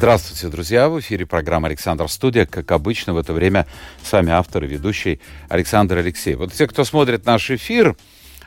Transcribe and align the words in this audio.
Здравствуйте, 0.00 0.48
друзья! 0.48 0.88
В 0.88 0.98
эфире 1.00 1.26
программа 1.26 1.68
«Александр 1.68 2.08
Студия». 2.08 2.46
Как 2.46 2.72
обычно, 2.72 3.12
в 3.12 3.18
это 3.18 3.34
время 3.34 3.66
с 4.02 4.10
вами 4.10 4.30
автор 4.30 4.64
и 4.64 4.66
ведущий 4.66 5.20
Александр 5.50 5.98
Алексеев. 5.98 6.38
Вот 6.38 6.54
те, 6.54 6.66
кто 6.66 6.84
смотрит 6.84 7.26
наш 7.26 7.50
эфир, 7.50 7.94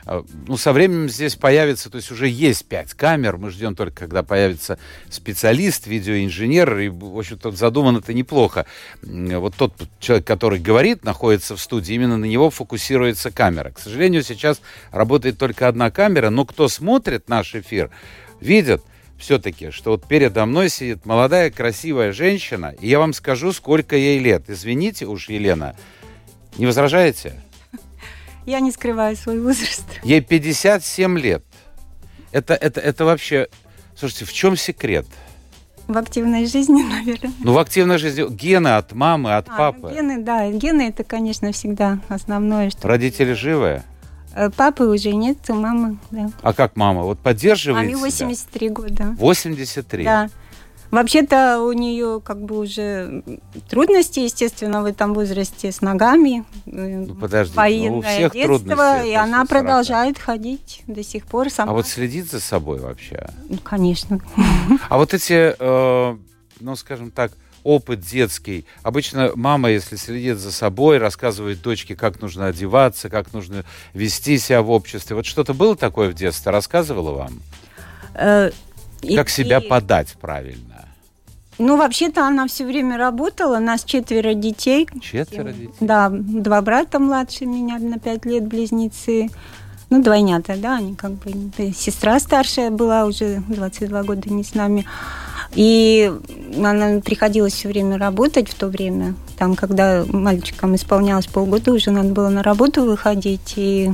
э, 0.04 0.22
ну, 0.48 0.56
со 0.56 0.72
временем 0.72 1.08
здесь 1.08 1.36
появится, 1.36 1.90
то 1.90 1.98
есть 1.98 2.10
уже 2.10 2.26
есть 2.26 2.66
пять 2.66 2.94
камер, 2.94 3.36
мы 3.36 3.52
ждем 3.52 3.76
только, 3.76 3.94
когда 3.94 4.24
появится 4.24 4.80
специалист, 5.10 5.86
видеоинженер, 5.86 6.76
и, 6.80 6.88
в 6.88 7.16
общем-то, 7.16 7.52
задумано 7.52 7.98
это 7.98 8.12
неплохо. 8.12 8.66
Вот 9.02 9.54
тот 9.54 9.74
человек, 10.00 10.26
который 10.26 10.58
говорит, 10.58 11.04
находится 11.04 11.54
в 11.54 11.60
студии, 11.60 11.94
именно 11.94 12.16
на 12.16 12.24
него 12.24 12.50
фокусируется 12.50 13.30
камера. 13.30 13.70
К 13.70 13.78
сожалению, 13.78 14.24
сейчас 14.24 14.60
работает 14.90 15.38
только 15.38 15.68
одна 15.68 15.92
камера, 15.92 16.30
но 16.30 16.46
кто 16.46 16.66
смотрит 16.66 17.28
наш 17.28 17.54
эфир, 17.54 17.90
видит– 18.40 18.82
все-таки, 19.18 19.70
что 19.70 19.90
вот 19.92 20.06
передо 20.06 20.46
мной 20.46 20.68
сидит 20.68 21.06
молодая 21.06 21.50
красивая 21.50 22.12
женщина, 22.12 22.74
и 22.80 22.88
я 22.88 22.98
вам 22.98 23.12
скажу, 23.12 23.52
сколько 23.52 23.96
ей 23.96 24.18
лет. 24.18 24.44
Извините 24.48 25.06
уж, 25.06 25.28
Елена, 25.28 25.76
не 26.56 26.66
возражаете? 26.66 27.40
Я 28.46 28.60
не 28.60 28.70
скрываю 28.70 29.16
свой 29.16 29.40
возраст. 29.40 29.84
Ей 30.02 30.20
57 30.20 31.18
лет. 31.18 31.44
Это, 32.32 32.54
это, 32.54 32.80
это 32.80 33.04
вообще... 33.04 33.48
Слушайте, 33.96 34.24
в 34.24 34.32
чем 34.32 34.56
секрет? 34.56 35.06
В 35.86 35.96
активной 35.96 36.46
жизни, 36.46 36.82
наверное. 36.82 37.32
Ну, 37.42 37.52
в 37.52 37.58
активной 37.58 37.98
жизни. 37.98 38.26
Гены 38.28 38.76
от 38.76 38.92
мамы, 38.92 39.36
от 39.36 39.48
а, 39.48 39.56
папы. 39.56 39.88
Ну, 39.88 39.94
гены, 39.94 40.22
да. 40.22 40.50
Гены 40.50 40.88
это, 40.88 41.04
конечно, 41.04 41.52
всегда 41.52 42.00
основное. 42.08 42.70
Что... 42.70 42.88
Родители 42.88 43.32
живые? 43.34 43.84
Э, 44.34 44.50
папы 44.50 44.84
уже 44.84 45.12
нет, 45.12 45.38
мамы, 45.48 45.98
да. 46.10 46.30
А 46.42 46.52
как 46.52 46.76
мама? 46.76 47.02
Вот 47.02 47.18
поддерживает 47.18 47.86
Маме 47.86 47.96
83 47.96 48.66
себя? 48.66 48.74
года. 48.74 49.16
83? 49.18 50.04
Да. 50.04 50.28
Вообще-то 50.90 51.60
у 51.60 51.72
нее 51.72 52.20
как 52.24 52.40
бы 52.42 52.58
уже 52.58 53.22
трудности, 53.68 54.20
естественно, 54.20 54.82
в 54.82 54.84
этом 54.84 55.14
возрасте 55.14 55.72
с 55.72 55.80
ногами. 55.80 56.44
Э, 56.66 57.04
ну, 57.06 57.14
подожди, 57.14 57.56
военное 57.56 57.90
ну, 57.90 57.98
у 57.98 58.02
всех 58.02 58.32
детство, 58.32 59.04
и 59.04 59.12
она 59.12 59.38
40. 59.38 59.48
продолжает 59.48 60.18
ходить 60.18 60.82
до 60.86 61.02
сих 61.04 61.26
пор 61.26 61.50
сама. 61.50 61.70
А 61.72 61.74
вот 61.74 61.86
следит 61.86 62.30
за 62.30 62.40
собой 62.40 62.80
вообще? 62.80 63.28
Ну, 63.48 63.58
конечно. 63.58 64.20
А 64.88 64.98
вот 64.98 65.14
эти, 65.14 65.54
э, 65.58 66.16
ну, 66.60 66.76
скажем 66.76 67.10
так, 67.10 67.32
опыт 67.64 68.00
детский. 68.00 68.66
Обычно 68.82 69.32
мама, 69.34 69.70
если 69.70 69.96
следит 69.96 70.38
за 70.38 70.52
собой, 70.52 70.98
рассказывает 70.98 71.62
дочке, 71.62 71.96
как 71.96 72.20
нужно 72.20 72.46
одеваться, 72.46 73.08
как 73.08 73.32
нужно 73.32 73.64
вести 73.94 74.38
себя 74.38 74.62
в 74.62 74.70
обществе. 74.70 75.16
Вот 75.16 75.26
что-то 75.26 75.54
было 75.54 75.76
такое 75.76 76.10
в 76.10 76.14
детстве? 76.14 76.52
Рассказывала 76.52 77.12
вам? 77.12 77.42
Э, 78.14 78.50
как 79.16 79.28
и, 79.28 79.32
себя 79.32 79.58
и... 79.58 79.66
подать 79.66 80.14
правильно? 80.20 80.74
Ну, 81.58 81.76
вообще-то 81.76 82.26
она 82.26 82.46
все 82.48 82.64
время 82.66 82.98
работала. 82.98 83.58
У 83.58 83.60
нас 83.60 83.84
четверо 83.84 84.34
детей. 84.34 84.88
Четверо 85.00 85.52
детей? 85.52 85.70
Да, 85.80 86.10
два 86.10 86.60
брата 86.62 86.98
младше 86.98 87.46
меня 87.46 87.78
на 87.78 87.98
пять 87.98 88.24
лет, 88.24 88.46
близнецы. 88.46 89.28
Ну, 89.94 90.02
двойнята, 90.02 90.56
да, 90.56 90.78
они 90.78 90.96
как 90.96 91.12
бы... 91.12 91.72
Сестра 91.72 92.18
старшая 92.18 92.72
была 92.72 93.04
уже 93.04 93.40
22 93.46 94.02
года 94.02 94.28
не 94.28 94.42
с 94.42 94.52
нами. 94.56 94.84
И 95.54 96.12
она 96.56 97.00
приходилось 97.00 97.52
все 97.52 97.68
время 97.68 97.96
работать 97.96 98.48
в 98.48 98.54
то 98.54 98.66
время. 98.66 99.14
Там, 99.38 99.54
когда 99.54 100.04
мальчикам 100.08 100.74
исполнялось 100.74 101.28
полгода, 101.28 101.70
уже 101.70 101.92
надо 101.92 102.08
было 102.08 102.28
на 102.28 102.42
работу 102.42 102.82
выходить. 102.82 103.54
И 103.54 103.92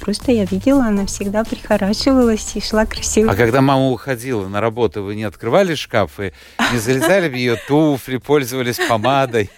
просто 0.00 0.32
я 0.32 0.46
видела, 0.46 0.86
она 0.86 1.04
всегда 1.04 1.44
прихорашивалась 1.44 2.52
и 2.54 2.62
шла 2.62 2.86
красиво. 2.86 3.30
А 3.30 3.36
когда 3.36 3.60
мама 3.60 3.90
уходила 3.90 4.48
на 4.48 4.62
работу, 4.62 5.02
вы 5.02 5.16
не 5.16 5.24
открывали 5.24 5.74
шкаф 5.74 6.18
и 6.18 6.32
не 6.72 6.78
залезали 6.78 7.28
в 7.28 7.34
ее 7.34 7.56
туфли, 7.68 8.16
пользовались 8.16 8.78
помадой? 8.88 9.50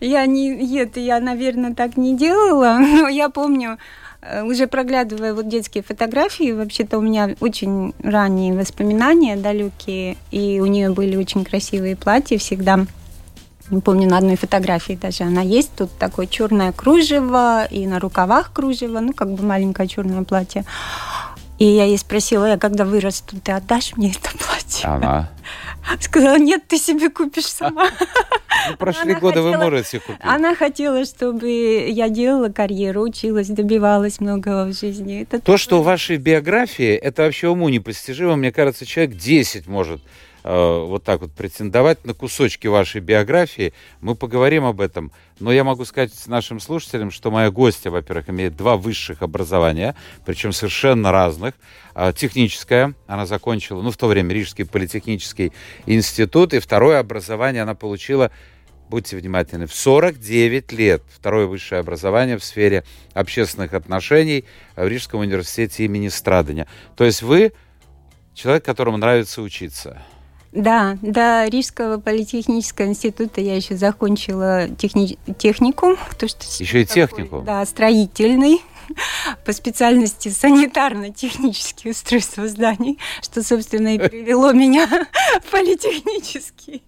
Я 0.00 0.24
не, 0.26 0.50
нет, 0.50 0.96
я, 0.96 1.18
наверное, 1.18 1.74
так 1.74 1.96
не 1.96 2.16
делала, 2.16 2.78
но 2.80 3.08
я 3.08 3.28
помню, 3.28 3.78
уже 4.44 4.66
проглядывая 4.66 5.34
вот 5.34 5.48
детские 5.48 5.82
фотографии, 5.82 6.52
вообще-то 6.52 6.98
у 6.98 7.00
меня 7.00 7.36
очень 7.40 7.94
ранние 8.02 8.54
воспоминания 8.54 9.36
далекие, 9.36 10.16
и 10.30 10.60
у 10.60 10.66
нее 10.66 10.90
были 10.90 11.16
очень 11.16 11.44
красивые 11.44 11.96
платья 11.96 12.38
всегда. 12.38 12.86
Не 13.70 13.80
помню, 13.80 14.08
на 14.08 14.18
одной 14.18 14.36
фотографии 14.36 14.98
даже 15.00 15.24
она 15.24 15.42
есть. 15.42 15.70
Тут 15.76 15.90
такое 15.98 16.26
черное 16.26 16.72
кружево, 16.72 17.66
и 17.66 17.86
на 17.86 18.00
рукавах 18.00 18.52
кружево, 18.52 19.00
ну, 19.00 19.12
как 19.12 19.30
бы 19.32 19.42
маленькое 19.44 19.86
черное 19.86 20.22
платье. 20.24 20.64
И 21.58 21.64
я 21.64 21.84
ей 21.84 21.98
спросила, 21.98 22.46
я 22.46 22.56
когда 22.56 22.84
вырасту, 22.84 23.36
ты 23.40 23.52
отдашь 23.52 23.96
мне 23.96 24.12
это 24.12 24.30
платье? 24.38 24.88
Она? 24.88 25.30
Сказала, 26.00 26.38
нет, 26.38 26.62
ты 26.68 26.78
себе 26.78 27.10
купишь 27.10 27.46
сама. 27.46 27.88
Ну, 28.70 28.76
прошли 28.76 29.12
она 29.12 29.20
годы, 29.20 29.36
хотела, 29.36 29.56
вы 29.56 29.64
можете 29.70 30.00
купить. 30.00 30.20
Она 30.22 30.54
хотела, 30.54 31.04
чтобы 31.04 31.48
я 31.90 32.08
делала 32.08 32.48
карьеру, 32.48 33.02
училась, 33.02 33.46
добивалась 33.48 34.20
многого 34.20 34.64
в 34.64 34.72
жизни. 34.72 35.22
Это 35.22 35.40
То, 35.40 35.56
что 35.56 35.80
в 35.80 35.84
вашей 35.84 36.16
биографии, 36.16 36.94
это 36.94 37.22
вообще 37.22 37.48
уму 37.48 37.68
непостижимо. 37.68 38.36
Мне 38.36 38.50
кажется, 38.50 38.84
человек 38.84 39.16
10 39.16 39.68
может 39.68 40.02
вот 40.50 41.04
так 41.04 41.20
вот 41.20 41.32
претендовать 41.32 42.06
на 42.06 42.14
кусочки 42.14 42.66
вашей 42.66 43.00
биографии. 43.00 43.74
Мы 44.00 44.14
поговорим 44.14 44.64
об 44.64 44.80
этом. 44.80 45.12
Но 45.40 45.52
я 45.52 45.62
могу 45.62 45.84
сказать 45.84 46.12
нашим 46.26 46.58
слушателям, 46.58 47.10
что 47.10 47.30
моя 47.30 47.50
гостья, 47.50 47.90
во-первых, 47.90 48.30
имеет 48.30 48.56
два 48.56 48.76
высших 48.76 49.22
образования, 49.22 49.94
причем 50.24 50.52
совершенно 50.52 51.12
разных. 51.12 51.54
Э, 51.94 52.12
техническое, 52.16 52.94
она 53.06 53.26
закончила, 53.26 53.82
ну, 53.82 53.90
в 53.90 53.96
то 53.96 54.06
время 54.06 54.32
Рижский 54.34 54.64
политехнический 54.64 55.52
институт, 55.86 56.54
и 56.54 56.60
второе 56.60 56.98
образование 56.98 57.62
она 57.62 57.74
получила 57.74 58.30
будьте 58.88 59.18
внимательны, 59.18 59.66
в 59.66 59.74
49 59.74 60.72
лет 60.72 61.02
второе 61.14 61.44
высшее 61.44 61.80
образование 61.80 62.38
в 62.38 62.42
сфере 62.42 62.84
общественных 63.12 63.74
отношений 63.74 64.46
в 64.76 64.86
Рижском 64.86 65.20
университете 65.20 65.84
имени 65.84 66.08
Страдания. 66.08 66.66
То 66.96 67.04
есть 67.04 67.20
вы 67.20 67.52
человек, 68.34 68.64
которому 68.64 68.96
нравится 68.96 69.42
учиться. 69.42 70.02
Да, 70.52 70.96
до 71.02 71.46
Рижского 71.48 71.98
политехнического 71.98 72.86
института 72.86 73.40
я 73.40 73.54
еще 73.54 73.76
закончила 73.76 74.68
техни... 74.68 75.18
техникум. 75.38 75.96
То, 76.18 76.26
что 76.26 76.44
еще 76.58 76.82
и 76.82 76.86
техникум? 76.86 77.44
Да, 77.44 77.64
строительный 77.66 78.62
по 79.44 79.52
специальности 79.52 80.28
санитарно-технические 80.28 81.92
устройства 81.92 82.48
зданий, 82.48 82.98
что, 83.22 83.42
собственно, 83.42 83.94
и 83.94 83.98
привело 83.98 84.52
меня 84.52 84.86
в 85.46 85.50
политехнический 85.50 86.82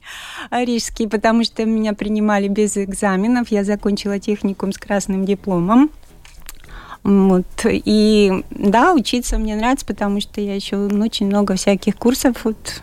рижский, 0.50 1.06
потому 1.06 1.44
что 1.44 1.64
меня 1.66 1.92
принимали 1.92 2.48
без 2.48 2.78
экзаменов. 2.78 3.48
Я 3.48 3.64
закончила 3.64 4.18
техникум 4.18 4.72
с 4.72 4.78
красным 4.78 5.26
дипломом. 5.26 5.90
Вот. 7.02 7.46
И 7.64 8.42
да, 8.50 8.92
учиться 8.94 9.38
мне 9.38 9.56
нравится, 9.56 9.86
потому 9.86 10.20
что 10.20 10.40
я 10.40 10.54
еще 10.54 10.76
очень 10.76 11.26
много 11.26 11.56
всяких 11.56 11.96
курсов 11.96 12.44
вот 12.44 12.82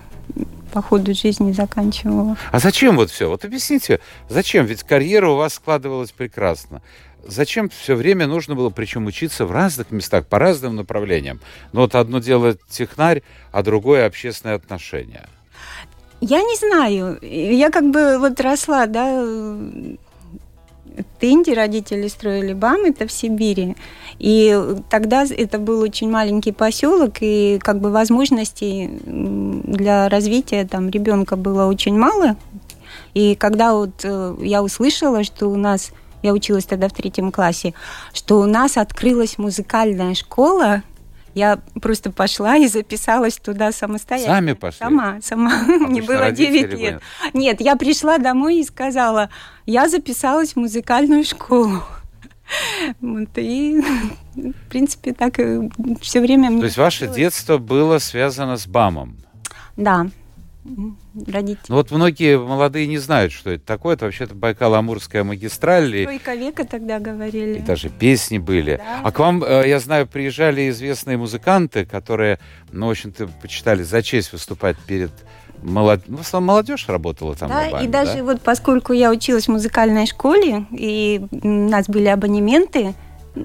по 0.78 0.82
ходу 0.84 1.16
жизни 1.16 1.54
заканчивала. 1.54 2.38
А 2.52 2.60
зачем 2.60 2.98
вот 2.98 3.10
все? 3.10 3.28
Вот 3.28 3.44
объясните, 3.44 4.00
зачем? 4.30 4.68
Ведь 4.68 4.84
карьера 4.84 5.28
у 5.28 5.36
вас 5.36 5.56
складывалась 5.56 6.12
прекрасно. 6.12 6.84
Зачем 7.26 7.68
все 7.70 7.96
время 7.96 8.28
нужно 8.28 8.54
было, 8.54 8.70
причем 8.70 9.08
учиться 9.08 9.48
в 9.48 9.52
разных 9.52 9.90
местах, 9.90 10.28
по 10.28 10.38
разным 10.38 10.76
направлениям? 10.76 11.40
Но 11.74 11.82
вот 11.82 11.96
одно 11.96 12.20
дело 12.20 12.56
технарь, 12.70 13.24
а 13.52 13.64
другое 13.64 14.06
общественные 14.06 14.56
отношения. 14.56 15.28
Я 16.22 16.44
не 16.44 16.56
знаю. 16.58 17.18
Я 17.24 17.72
как 17.72 17.90
бы 17.90 18.20
вот 18.20 18.40
росла, 18.40 18.86
да, 18.86 19.26
Тынде 21.20 21.54
родители 21.54 22.08
строили 22.08 22.54
БАМ, 22.54 22.86
это 22.86 23.08
в 23.08 23.12
Сибири. 23.12 23.76
И 24.20 24.60
тогда 24.90 25.26
это 25.26 25.60
был 25.60 25.82
очень 25.82 26.10
маленький 26.10 26.52
поселок, 26.52 27.16
и 27.22 27.60
как 27.62 27.80
бы 27.80 27.92
возможностей 27.92 28.90
для 29.06 30.10
развития 30.10 30.66
там 30.66 30.90
ребенка 30.90 31.36
было 31.36 31.66
очень 31.66 31.98
мало. 31.98 32.36
И 33.14 33.36
когда 33.36 33.74
вот 33.74 34.02
э, 34.04 34.36
я 34.42 34.64
услышала, 34.64 35.24
что 35.24 35.48
у 35.48 35.56
нас, 35.56 35.92
я 36.22 36.34
училась 36.34 36.66
тогда 36.66 36.88
в 36.88 36.94
третьем 36.94 37.32
классе, 37.32 37.74
что 38.14 38.40
у 38.40 38.46
нас 38.46 38.78
открылась 38.78 39.38
музыкальная 39.38 40.14
школа, 40.14 40.84
я 41.38 41.60
просто 41.82 42.12
пошла 42.12 42.58
и 42.58 42.68
записалась 42.68 43.38
туда 43.38 43.72
самостоятельно. 43.72 44.36
Сами 44.36 44.54
пошли? 44.54 44.80
Сама, 44.80 45.20
сама. 45.22 45.52
А 45.68 45.88
Мне 45.88 46.02
было 46.02 46.32
9 46.32 46.74
лет. 46.74 46.74
Были? 46.74 47.00
Нет, 47.34 47.62
я 47.62 47.76
пришла 47.76 48.18
домой 48.18 48.58
и 48.58 48.64
сказала, 48.64 49.30
я 49.68 49.88
записалась 49.88 50.54
в 50.54 50.56
музыкальную 50.58 51.24
школу. 51.24 51.84
Вот, 53.02 53.30
и, 53.36 53.84
в 54.36 54.70
принципе, 54.70 55.14
так 55.14 55.36
все 56.02 56.22
время... 56.22 56.58
То 56.60 56.66
есть 56.66 56.78
ваше 56.78 57.08
детство 57.08 57.58
было 57.58 58.00
связано 58.00 58.58
с 58.58 58.66
БАМом? 58.66 59.18
Да, 59.76 60.08
родители. 61.26 61.66
Ну 61.68 61.76
вот 61.76 61.92
многие 61.92 62.38
молодые 62.38 62.88
не 62.88 62.98
знают, 62.98 63.32
что 63.32 63.52
это 63.52 63.66
такое. 63.66 63.96
Это 63.96 64.06
вообще-то 64.06 64.36
Байкал-Амурская 64.36 65.24
магистраль. 65.24 66.04
Тройка 66.04 66.36
века 66.36 66.66
тогда 66.66 67.00
говорили. 67.00 67.60
И 67.60 67.62
даже 67.62 67.90
песни 67.90 68.38
были. 68.38 68.78
Да. 68.78 69.02
А 69.04 69.12
к 69.12 69.20
вам, 69.20 69.44
э, 69.44 69.64
я 69.68 69.80
знаю, 69.80 70.08
приезжали 70.08 70.70
известные 70.70 71.18
музыканты, 71.18 71.86
которые, 71.86 72.40
ну, 72.72 72.88
в 72.88 72.92
общем-то, 72.92 73.28
почитали 73.42 73.84
за 73.84 74.02
честь 74.02 74.32
выступать 74.32 74.78
перед 74.78 75.12
молод... 75.62 76.04
ну, 76.08 76.18
в 76.18 76.22
основном 76.22 76.48
молодежь 76.48 76.88
работала 76.88 77.36
там 77.36 77.50
Да, 77.50 77.70
бане, 77.70 77.86
и 77.86 77.90
даже 77.90 78.18
да? 78.18 78.24
вот 78.24 78.42
поскольку 78.42 78.94
я 78.94 79.12
училась 79.12 79.46
в 79.46 79.52
музыкальной 79.52 80.06
школе, 80.06 80.66
и 80.72 81.22
у 81.32 81.48
нас 81.48 81.88
были 81.88 82.08
абонементы, 82.08 82.94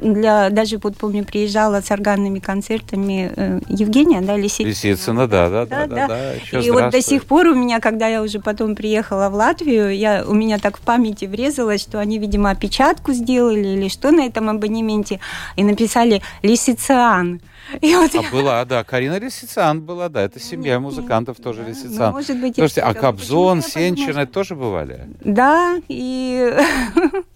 для, 0.01 0.51
даже 0.51 0.79
вот 0.79 0.97
помню, 0.97 1.25
приезжала 1.25 1.81
с 1.81 1.91
органными 1.91 2.39
концертами 2.39 3.33
э, 3.37 3.61
Евгения, 3.69 4.21
да, 4.21 4.37
Лисицына. 4.37 4.69
Лисицына, 4.69 5.29
да, 5.29 5.49
да, 5.51 5.67
да, 5.67 5.87
Да, 5.87 5.87
да, 5.87 6.09
да. 6.09 6.35
да. 6.53 6.61
И 6.61 6.71
вот 6.71 6.91
до 6.91 7.03
сих 7.03 7.25
пор 7.25 7.49
у 7.49 7.55
меня, 7.55 7.81
когда 7.81 8.07
я 8.09 8.23
уже 8.23 8.41
потом 8.41 8.75
приехала 8.75 9.29
в 9.29 9.35
Латвию, 9.35 9.97
я, 9.97 10.25
у 10.27 10.35
меня 10.35 10.59
так 10.59 10.79
в 10.79 10.81
памяти 10.81 11.27
врезалось, 11.27 11.81
что 11.83 11.99
они, 12.01 12.19
видимо, 12.19 12.51
опечатку 12.51 13.13
сделали 13.13 13.69
или 13.69 13.89
что 13.89 14.11
на 14.11 14.27
этом 14.27 14.49
абонементе, 14.49 15.21
и 15.57 15.65
написали 15.65 16.23
«Лисициан». 16.43 17.41
И 17.81 17.95
вот 17.95 18.15
А 18.15 18.23
я- 18.23 18.31
была, 18.31 18.65
да, 18.65 18.83
Карина 18.85 19.19
Лисицан 19.21 19.81
была, 19.83 20.09
да, 20.09 20.23
это 20.23 20.41
семья 20.41 20.73
Нет, 20.75 20.81
музыкантов 20.83 21.39
нет, 21.39 21.45
тоже 21.45 21.63
да. 21.63 21.69
Лисицан. 21.69 22.07
Ну, 22.07 22.13
может 22.13 22.41
быть, 22.41 22.55
Слушайте, 22.57 22.81
а 22.83 22.93
Кобзон, 22.93 23.59
я 23.59 23.63
Сенчин, 23.63 24.07
подумала, 24.07 24.23
это 24.25 24.33
тоже 24.33 24.55
бывали? 24.57 25.09
Да, 25.25 25.77
и 25.89 26.53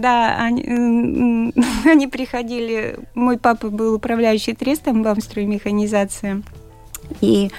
да, 0.00 0.36
они, 0.38 1.52
они 1.84 2.06
приходили. 2.06 2.98
Мой 3.14 3.38
папа 3.38 3.70
был 3.70 3.94
управляющий 3.94 4.54
трестом 4.54 5.02
Бамстроймеханизация. 5.02 6.42
И 7.20 7.50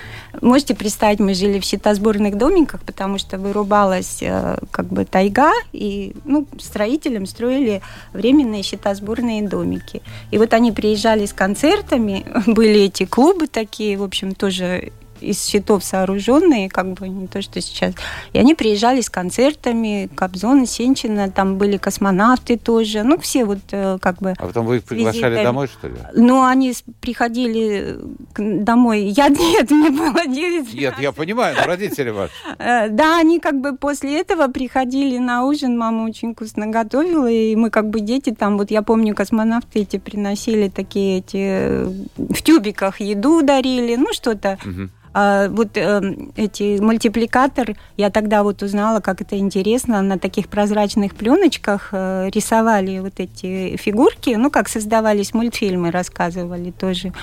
можете 0.42 0.74
представить, 0.74 1.20
мы 1.20 1.36
жили 1.36 1.60
в 1.60 1.64
щитосборных 1.64 2.36
домиках, 2.36 2.82
потому 2.82 3.20
что 3.20 3.38
вырубалась 3.38 4.18
э, 4.22 4.58
как 4.72 4.88
бы 4.88 5.06
тайга, 5.06 5.52
и 5.72 6.16
ну, 6.26 6.48
строителям 6.60 7.28
строили 7.28 7.82
временные 8.12 8.64
щитосборные 8.64 9.48
домики. 9.48 10.02
И 10.32 10.40
вот 10.40 10.54
они 10.54 10.72
приезжали 10.72 11.26
с 11.26 11.34
концертами, 11.34 12.26
были 12.48 12.82
эти 12.82 13.06
клубы 13.06 13.48
такие, 13.48 13.98
в 13.98 14.04
общем, 14.04 14.34
тоже 14.34 14.92
из 15.22 15.46
щитов 15.46 15.84
сооруженные, 15.84 16.70
как 16.70 16.94
бы 16.94 17.08
не 17.08 17.28
то, 17.28 17.42
что 17.42 17.62
сейчас. 17.62 17.94
И 18.34 18.40
они 18.40 18.56
приезжали 18.56 19.02
с 19.02 19.10
концертами, 19.10 20.10
Кобзона, 20.16 20.66
Сенчина, 20.66 21.30
там 21.30 21.58
были 21.58 21.78
космонавты 21.78 22.58
тоже, 22.58 23.04
ну, 23.04 23.18
все 23.18 23.46
вот 23.46 23.60
э, 23.72 23.98
как 24.02 24.18
бы... 24.20 24.34
А 24.38 24.48
потом 24.48 24.66
вы 24.66 24.78
их 24.78 24.84
приглашали 24.84 25.34
визитами. 25.34 25.44
домой, 25.44 25.68
что 25.68 25.88
ли? 25.88 25.96
Ну, 26.16 26.44
они 26.44 26.74
приходили 27.02 27.98
домой. 28.36 29.02
Я 29.16 29.30
нет, 29.30 29.72
мне 29.72 29.90
было 29.90 30.26
9 30.26 30.74
Нет, 30.74 30.96
я 31.00 31.12
понимаю, 31.12 31.56
но 31.60 31.66
родители 31.66 32.10
ваши. 32.10 32.34
Э, 32.58 32.90
Да, 32.90 33.20
они 33.20 33.40
как 33.40 33.60
бы 33.60 33.76
после 33.76 34.20
этого 34.20 34.48
приходили 34.48 35.18
на 35.18 35.46
ужин, 35.46 35.78
мама 35.78 36.04
очень 36.04 36.34
вкусно 36.34 36.68
готовила, 36.68 37.30
и 37.30 37.56
мы 37.56 37.70
как 37.70 37.90
бы 37.90 38.00
дети 38.00 38.32
там, 38.32 38.58
вот 38.58 38.72
я 38.72 38.82
помню, 38.82 39.14
космонавты 39.16 39.80
эти 39.80 39.98
приносили 39.98 40.70
такие 40.70 41.20
эти 41.20 41.38
э, 41.38 41.92
в 42.18 42.42
тюбиках 42.42 43.00
еду 43.02 43.42
дарили, 43.42 43.96
ну 43.96 44.08
что-то. 44.14 44.58
А 45.18 45.48
вот 45.48 45.78
э, 45.78 46.02
эти 46.36 46.78
мультипликатор, 46.82 47.78
я 47.96 48.10
тогда 48.10 48.44
вот 48.44 48.62
узнала, 48.62 49.00
как 49.00 49.22
это 49.22 49.38
интересно, 49.38 50.02
на 50.02 50.20
таких 50.20 50.50
прозрачных 50.50 51.16
пленочках 51.16 51.88
э, 51.94 52.30
рисовали 52.34 53.00
вот 53.00 53.22
эти 53.22 53.78
фигурки, 53.78 54.32
ну 54.32 54.52
как 54.52 54.68
создавались 54.68 55.34
мультфильмы, 55.34 55.92
рассказывали 55.92 56.72
тоже. 56.72 57.14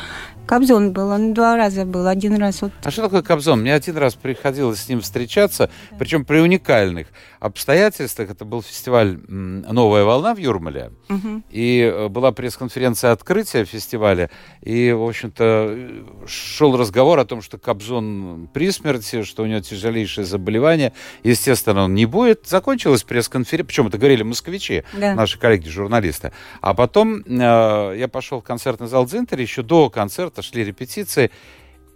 Кобзон 0.47 0.93
был, 0.93 1.11
он 1.11 1.35
два 1.35 1.55
раза 1.59 1.85
был, 1.85 2.07
один 2.07 2.37
раз 2.37 2.63
вот 2.63 2.73
А 2.83 2.91
что 2.91 3.03
такое 3.03 3.21
Кобзон? 3.21 3.61
Мне 3.61 3.75
один 3.75 3.99
раз 3.99 4.15
приходилось 4.15 4.81
с 4.81 4.89
ним 4.89 5.03
встречаться, 5.03 5.69
причем 5.99 6.25
при 6.25 6.39
уникальных 6.39 7.09
обстоятельствах. 7.43 8.31
Это 8.31 8.45
был 8.45 8.63
фестиваль 8.63 9.19
«Новая 9.29 10.05
волна» 10.05 10.35
в 10.35 10.39
Юрмале. 10.39 10.93
Мгм. 11.09 11.45
И 11.51 11.81
э, 11.81 12.09
была 12.09 12.31
пресс-конференция 12.33 13.11
открытия 13.13 13.65
фестиваля. 13.65 14.31
И, 14.61 14.93
в 14.93 15.03
общем-то, 15.03 15.45
э, 15.45 16.05
шел 16.27 16.77
разговор 16.77 17.19
о 17.19 17.25
том, 17.25 17.43
что 17.43 17.59
Кобзон 17.59 18.49
при 18.55 18.71
смерти, 18.71 19.23
что 19.25 19.43
у 19.43 19.47
него 19.47 19.61
тяжелейшее 19.61 20.25
заболевание. 20.25 20.93
Естественно, 21.25 21.85
он 21.85 21.95
не 21.95 22.07
будет. 22.07 22.47
Закончилась 22.47 23.03
пресс-конференция. 23.03 23.67
Причем 23.67 23.87
это 23.89 23.99
говорили 23.99 24.23
москвичи, 24.23 24.85
Да. 24.97 25.15
наши 25.15 25.39
коллеги-журналисты. 25.39 26.33
А 26.61 26.75
потом 26.75 27.23
э, 27.27 27.97
я 27.99 28.09
пошел 28.09 28.41
в 28.41 28.45
концертный 28.45 28.87
зал 28.87 29.05
Дзинтер. 29.07 29.41
Еще 29.41 29.63
до 29.63 29.91
концерта 29.91 30.43
шли 30.43 30.65
репетиции. 30.65 31.31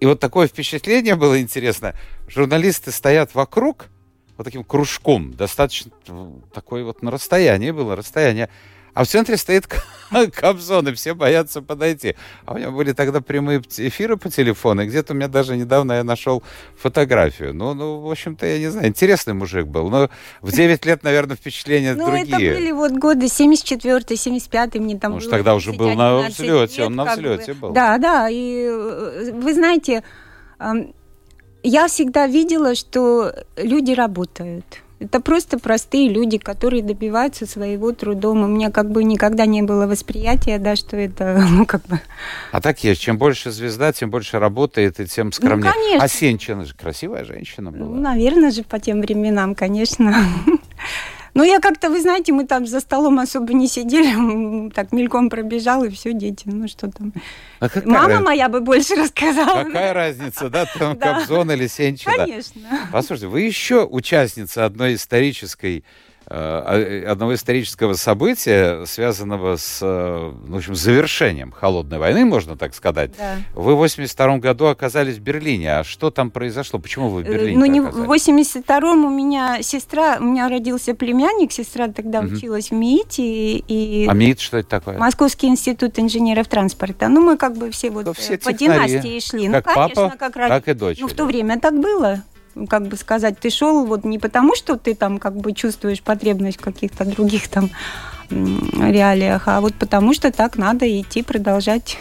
И 0.01 0.07
вот 0.07 0.21
такое 0.21 0.47
впечатление 0.49 1.15
было 1.15 1.41
интересно. 1.41 1.95
Журналисты 2.29 2.91
стоят 2.91 3.35
вокруг, 3.35 3.87
вот 4.37 4.45
таким 4.45 4.65
кружком, 4.65 5.33
достаточно 5.35 5.91
такое 6.53 6.85
вот 6.85 7.03
на 7.03 7.11
расстоянии 7.11 7.71
было, 7.71 7.97
расстояние. 7.97 8.49
А 8.97 9.05
в 9.05 9.09
центре 9.09 9.37
стоит 9.37 9.69
Кобзон, 10.35 10.89
и 10.89 10.95
все 10.95 11.13
боятся 11.13 11.61
подойти. 11.61 12.17
А 12.47 12.55
у 12.55 12.57
меня 12.57 12.71
были 12.71 12.93
тогда 12.93 13.21
прямые 13.21 13.61
эфиры 13.77 14.17
по 14.17 14.31
телефону, 14.31 14.83
и 14.83 14.87
где-то 14.87 15.13
у 15.13 15.17
меня 15.17 15.29
даже 15.29 15.55
недавно 15.55 15.93
я 15.93 16.03
нашел 16.03 16.43
фотографию. 16.79 17.53
Ну, 17.53 17.75
ну, 17.75 18.01
в 18.01 18.11
общем-то, 18.11 18.47
я 18.47 18.59
не 18.59 18.69
знаю, 18.69 18.89
интересный 18.89 19.35
мужик 19.35 19.67
был. 19.67 19.91
Но 19.91 20.09
в 20.41 20.51
9 20.51 20.87
лет, 20.87 21.03
наверное, 21.03 21.37
впечатления 21.37 21.95
Ну, 21.95 22.07
другие. 22.07 22.53
это 22.53 22.59
были 22.59 22.73
вот 22.73 22.93
годы 22.93 23.27
74-й, 23.27 24.15
75-й, 24.15 24.79
мне 24.81 24.99
там 24.99 25.13
Может, 25.13 25.29
было 25.29 25.39
тогда 25.39 25.55
уже 25.57 25.73
10, 25.73 25.79
был 25.79 25.91
на 25.93 26.17
11 26.21 26.39
взлете, 26.39 26.77
лет, 26.79 26.87
он 26.87 26.97
на 26.97 27.05
взлете 27.05 27.53
бы. 27.53 27.61
был. 27.61 27.73
Да, 27.73 27.99
да, 27.99 28.31
и 28.31 28.65
э, 28.67 29.33
вы 29.35 29.53
знаете, 29.53 30.05
я 31.69 31.89
всегда 31.89 32.27
видела, 32.27 32.75
что 32.75 33.35
люди 33.57 33.93
работают. 33.93 34.65
Это 34.99 35.21
просто 35.21 35.59
простые 35.59 36.09
люди, 36.09 36.39
которые 36.39 36.83
добиваются 36.83 37.45
своего 37.45 37.93
трудом. 37.93 38.45
У 38.45 38.47
меня 38.47 38.71
как 38.71 38.91
бы 38.91 39.05
никогда 39.05 39.45
не 39.45 39.61
было 39.63 39.87
восприятия, 39.87 40.59
да, 40.59 40.75
что 40.75 40.97
это, 40.97 41.45
ну, 41.51 41.67
как 41.67 41.85
бы... 41.87 42.01
А 42.53 42.61
так 42.61 42.83
есть. 42.83 43.03
Чем 43.03 43.19
больше 43.19 43.51
звезда, 43.51 43.93
тем 43.93 44.11
больше 44.11 44.39
работает, 44.39 44.99
и 45.01 45.07
тем 45.07 45.33
скромнее. 45.33 45.73
конечно. 45.73 46.05
А 46.05 46.09
Сенчина 46.09 46.65
же 46.65 46.75
красивая 46.75 47.25
женщина 47.25 47.73
была. 47.73 47.85
Ну, 47.85 48.01
наверное 48.01 48.51
же, 48.51 48.63
по 48.63 48.79
тем 48.79 49.01
временам, 49.03 49.55
конечно. 49.55 50.15
Но 51.37 51.45
я 51.45 51.61
как-то, 51.61 51.91
вы 51.91 52.01
знаете, 52.01 52.33
мы 52.33 52.47
там 52.47 52.67
за 52.67 52.81
столом 52.81 53.19
особо 53.19 53.53
не 53.53 53.69
сидели, 53.69 54.71
так 54.75 54.91
мельком 54.93 55.29
пробежал, 55.29 55.85
и 55.85 55.91
все, 55.91 56.15
дети, 56.15 56.45
ну 56.47 56.67
что 56.67 56.91
там. 56.91 57.13
А 57.61 57.69
Мама 57.85 58.09
раз- 58.09 58.23
моя 58.25 58.49
бы 58.49 58.63
больше 58.63 58.95
рассказала. 58.97 59.65
Какая 59.65 59.93
разница, 59.93 60.49
да, 60.49 60.65
там. 60.65 60.97
Кобзон 60.97 61.51
или 61.53 61.67
Сенчина? 61.67 62.17
Конечно. 62.17 62.63
Послушайте, 62.91 63.27
вы 63.27 63.43
еще 63.43 63.85
участница 63.85 64.65
одной 64.65 64.95
исторической 64.95 65.85
одного 66.29 67.35
исторического 67.35 67.95
события, 67.95 68.85
связанного 68.87 69.57
с, 69.57 69.79
э, 69.83 70.33
ну, 70.47 70.55
в 70.55 70.59
общем, 70.59 70.75
завершением 70.75 71.53
холодной 71.53 71.99
войны, 71.99 72.25
можно 72.25 72.57
так 72.57 72.75
сказать. 72.75 73.13
Да. 73.17 73.37
Вы 73.55 73.75
в 73.75 73.79
82 73.79 74.39
году 74.39 74.67
оказались 74.67 75.17
в 75.17 75.21
Берлине. 75.21 75.79
А 75.79 75.85
что 75.85 76.11
там 76.11 76.31
произошло? 76.31 76.79
Почему 76.81 77.11
вы 77.11 77.23
в 77.23 77.27
Э, 77.27 77.33
Берлине 77.33 77.59
Ну, 77.59 77.67
не 77.67 77.81
в 77.81 77.87
оказались? 77.87 78.27
82-м 78.29 79.05
у 79.05 79.11
меня 79.11 79.63
сестра, 79.63 80.17
у 80.19 80.25
меня 80.25 80.49
родился 80.49 80.95
племянник, 80.95 81.53
сестра 81.53 81.89
тогда 81.89 82.23
Мгм. 82.23 82.35
училась 82.35 82.71
в 82.71 82.75
МИИТе, 82.75 83.23
и, 83.59 84.07
А 84.09 84.13
МИД 84.13 84.41
что 84.41 84.59
это 84.59 84.69
такое? 84.69 84.99
Московский 84.99 85.47
институт 85.47 85.99
инженеров 85.99 86.49
транспорта. 86.49 87.09
Ну, 87.09 87.21
мы 87.21 87.37
как 87.37 87.57
бы 87.57 87.71
все 87.71 87.91
вот 87.91 88.09
э, 88.09 88.13
все 88.15 88.39
по 88.39 88.53
технари. 88.53 88.89
династии 88.91 89.21
шли. 89.21 89.49
Как 89.49 89.67
ну, 89.67 89.73
конечно, 89.75 90.03
папа, 90.09 90.17
как, 90.19 90.33
так 90.35 90.69
и 90.69 90.75
дочь. 90.75 90.99
Ну, 91.01 91.07
в 91.09 91.13
то 91.13 91.25
время 91.25 91.61
так 91.61 91.79
было. 91.79 92.23
Как 92.69 92.87
бы 92.89 92.97
сказать, 92.97 93.39
ты 93.39 93.51
шел 93.51 93.85
вот 93.85 94.05
не 94.05 94.19
потому, 94.19 94.55
что 94.57 94.77
ты 94.77 94.95
там 94.95 95.19
как 95.19 95.37
бы 95.37 95.53
чувствуешь 95.53 96.03
потребность 96.03 96.59
в 96.59 96.63
каких-то 96.65 97.05
других 97.05 97.49
там 97.49 97.71
реалиях, 98.31 99.47
а 99.49 99.61
вот 99.61 99.75
потому 99.75 100.13
что 100.15 100.33
так 100.33 100.57
надо 100.57 100.87
идти 101.01 101.23
продолжать. 101.23 101.99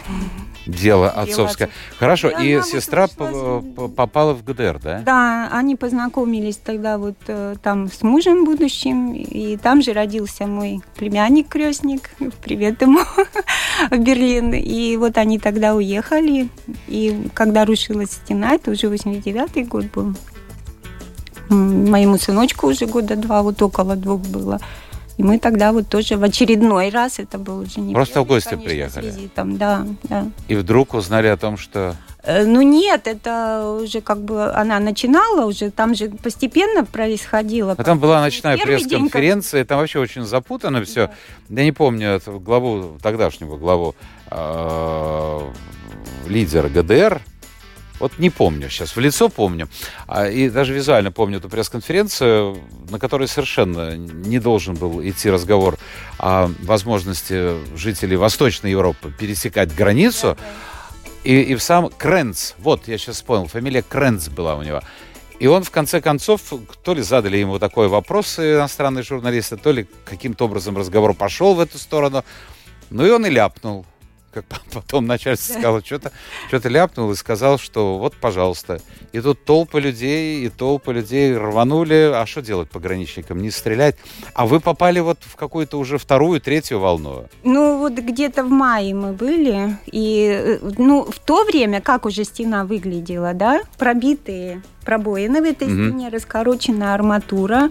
Дело 0.66 1.08
отцовское. 1.08 1.70
Хорошо, 1.96 2.28
И 2.28 2.56
и 2.58 2.62
сестра 2.62 3.04
ушла 3.04 3.26
п- 3.28 3.32
с- 3.32 3.74
п- 3.76 3.88
попала 3.88 4.34
в 4.34 4.42
ГДР, 4.42 4.80
да? 4.82 4.98
Да, 5.06 5.48
они 5.52 5.76
познакомились 5.76 6.56
тогда 6.56 6.98
вот 6.98 7.14
э, 7.28 7.54
там 7.62 7.86
с 7.88 8.02
мужем 8.02 8.44
будущим, 8.44 9.12
и 9.14 9.56
там 9.58 9.80
же 9.80 9.92
родился 9.92 10.48
мой 10.48 10.80
племянник 10.96 11.46
крестник, 11.48 12.10
привет 12.42 12.82
ему 12.82 12.98
в 13.92 13.96
Берлин. 13.98 14.54
И 14.54 14.96
вот 14.96 15.18
они 15.18 15.38
тогда 15.38 15.76
уехали, 15.76 16.48
и 16.88 17.28
когда 17.32 17.64
рушилась 17.64 18.10
стена, 18.10 18.54
это 18.54 18.72
уже 18.72 18.88
89-й 18.88 19.62
год 19.62 19.84
был. 19.94 20.14
Моему 21.48 22.18
сыночку 22.18 22.66
уже 22.68 22.86
года 22.86 23.16
два, 23.16 23.42
вот 23.42 23.60
около 23.62 23.96
двух 23.96 24.20
было. 24.22 24.60
И 25.16 25.22
мы 25.22 25.38
тогда 25.38 25.72
вот 25.72 25.88
тоже 25.88 26.16
в 26.18 26.24
очередной 26.24 26.90
раз, 26.90 27.18
это 27.18 27.38
был 27.38 27.60
уже 27.60 27.80
не 27.80 27.94
Просто 27.94 28.20
в 28.20 28.24
первый, 28.24 28.28
гости 28.28 28.48
конечно, 28.50 28.64
с 28.64 28.70
приехали. 28.70 29.06
визитом, 29.06 29.56
да, 29.56 29.86
да. 30.02 30.26
И 30.48 30.54
вдруг 30.56 30.92
узнали 30.92 31.28
о 31.28 31.38
том, 31.38 31.56
что... 31.56 31.96
Э, 32.22 32.44
Ну 32.44 32.60
нет, 32.60 33.06
это 33.06 33.78
уже 33.82 34.02
как 34.02 34.18
бы 34.20 34.52
она 34.52 34.78
начинала 34.78 35.46
уже, 35.46 35.70
там 35.70 35.94
же 35.94 36.10
постепенно 36.10 36.84
происходило. 36.84 37.74
А 37.78 37.82
там 37.82 37.98
была 37.98 38.20
ночная 38.20 38.58
пресс-конференция, 38.58 39.64
там 39.64 39.78
вообще 39.78 40.00
очень 40.00 40.24
запутано 40.24 40.84
все. 40.84 41.10
Я 41.48 41.64
не 41.64 41.72
помню 41.72 42.08
эту 42.08 42.38
главу, 42.38 42.98
тогдашнего 43.02 43.56
главу 43.56 43.94
э, 44.30 45.40
лидера 46.28 46.68
ГДР. 46.68 47.22
Вот 47.98 48.18
не 48.18 48.30
помню 48.30 48.68
сейчас, 48.68 48.94
в 48.94 49.00
лицо 49.00 49.28
помню. 49.28 49.68
А, 50.06 50.28
И 50.28 50.50
даже 50.50 50.74
визуально 50.74 51.12
помню 51.12 51.38
эту 51.38 51.48
пресс-конференцию, 51.48 52.58
на 52.90 52.98
которой 52.98 53.26
совершенно 53.26 53.96
не 53.96 54.38
должен 54.38 54.74
был 54.74 55.02
идти 55.02 55.30
разговор 55.30 55.78
о 56.18 56.50
возможности 56.62 57.54
жителей 57.76 58.16
Восточной 58.16 58.70
Европы 58.70 59.12
пересекать 59.18 59.74
границу. 59.74 60.36
И, 61.24 61.40
и 61.40 61.54
в 61.54 61.62
сам 61.62 61.88
Кренц, 61.88 62.52
вот, 62.58 62.86
я 62.86 62.98
сейчас 62.98 63.22
понял, 63.22 63.46
фамилия 63.46 63.82
Кренц 63.82 64.28
была 64.28 64.56
у 64.56 64.62
него. 64.62 64.82
И 65.38 65.46
он, 65.46 65.64
в 65.64 65.70
конце 65.70 66.00
концов, 66.00 66.40
то 66.82 66.94
ли 66.94 67.02
задали 67.02 67.36
ему 67.36 67.58
такой 67.58 67.88
вопрос 67.88 68.38
иностранные 68.38 69.02
журналисты, 69.02 69.56
то 69.56 69.72
ли 69.72 69.86
каким-то 70.04 70.46
образом 70.46 70.76
разговор 70.76 71.14
пошел 71.14 71.54
в 71.54 71.60
эту 71.60 71.78
сторону. 71.78 72.24
Ну 72.90 73.06
и 73.06 73.10
он 73.10 73.26
и 73.26 73.30
ляпнул. 73.30 73.84
Как 74.36 74.44
потом 74.70 75.06
начальство 75.06 75.54
сказало, 75.54 75.82
что-то 75.82 76.12
что 76.48 76.68
ляпнул 76.68 77.10
и 77.10 77.14
сказал, 77.16 77.58
что 77.58 77.96
вот, 77.98 78.14
пожалуйста. 78.16 78.82
И 79.12 79.20
тут 79.22 79.42
толпы 79.46 79.80
людей, 79.80 80.44
и 80.44 80.50
толпы 80.50 80.92
людей 80.92 81.34
рванули. 81.34 82.10
А 82.14 82.26
что 82.26 82.42
делать 82.42 82.68
пограничникам? 82.68 83.40
Не 83.40 83.50
стрелять. 83.50 83.96
А 84.34 84.46
вы 84.46 84.60
попали 84.60 85.00
вот 85.00 85.18
в 85.22 85.36
какую-то 85.36 85.78
уже 85.78 85.96
вторую, 85.96 86.38
третью 86.42 86.80
волну. 86.80 87.24
Ну, 87.44 87.78
вот 87.78 87.94
где-то 87.94 88.44
в 88.44 88.50
мае 88.50 88.94
мы 88.94 89.12
были, 89.14 89.78
и, 89.86 90.58
э, 90.60 90.70
ну, 90.76 91.04
в 91.04 91.18
то 91.18 91.44
время, 91.44 91.80
как 91.80 92.04
уже 92.04 92.24
стена 92.24 92.66
выглядела, 92.66 93.32
да, 93.32 93.62
пробитые 93.78 94.60
пробоины 94.84 95.40
в 95.40 95.44
этой 95.44 95.66
Мгм. 95.66 95.88
стене, 95.88 96.08
раскороченная 96.10 96.92
арматура, 96.92 97.70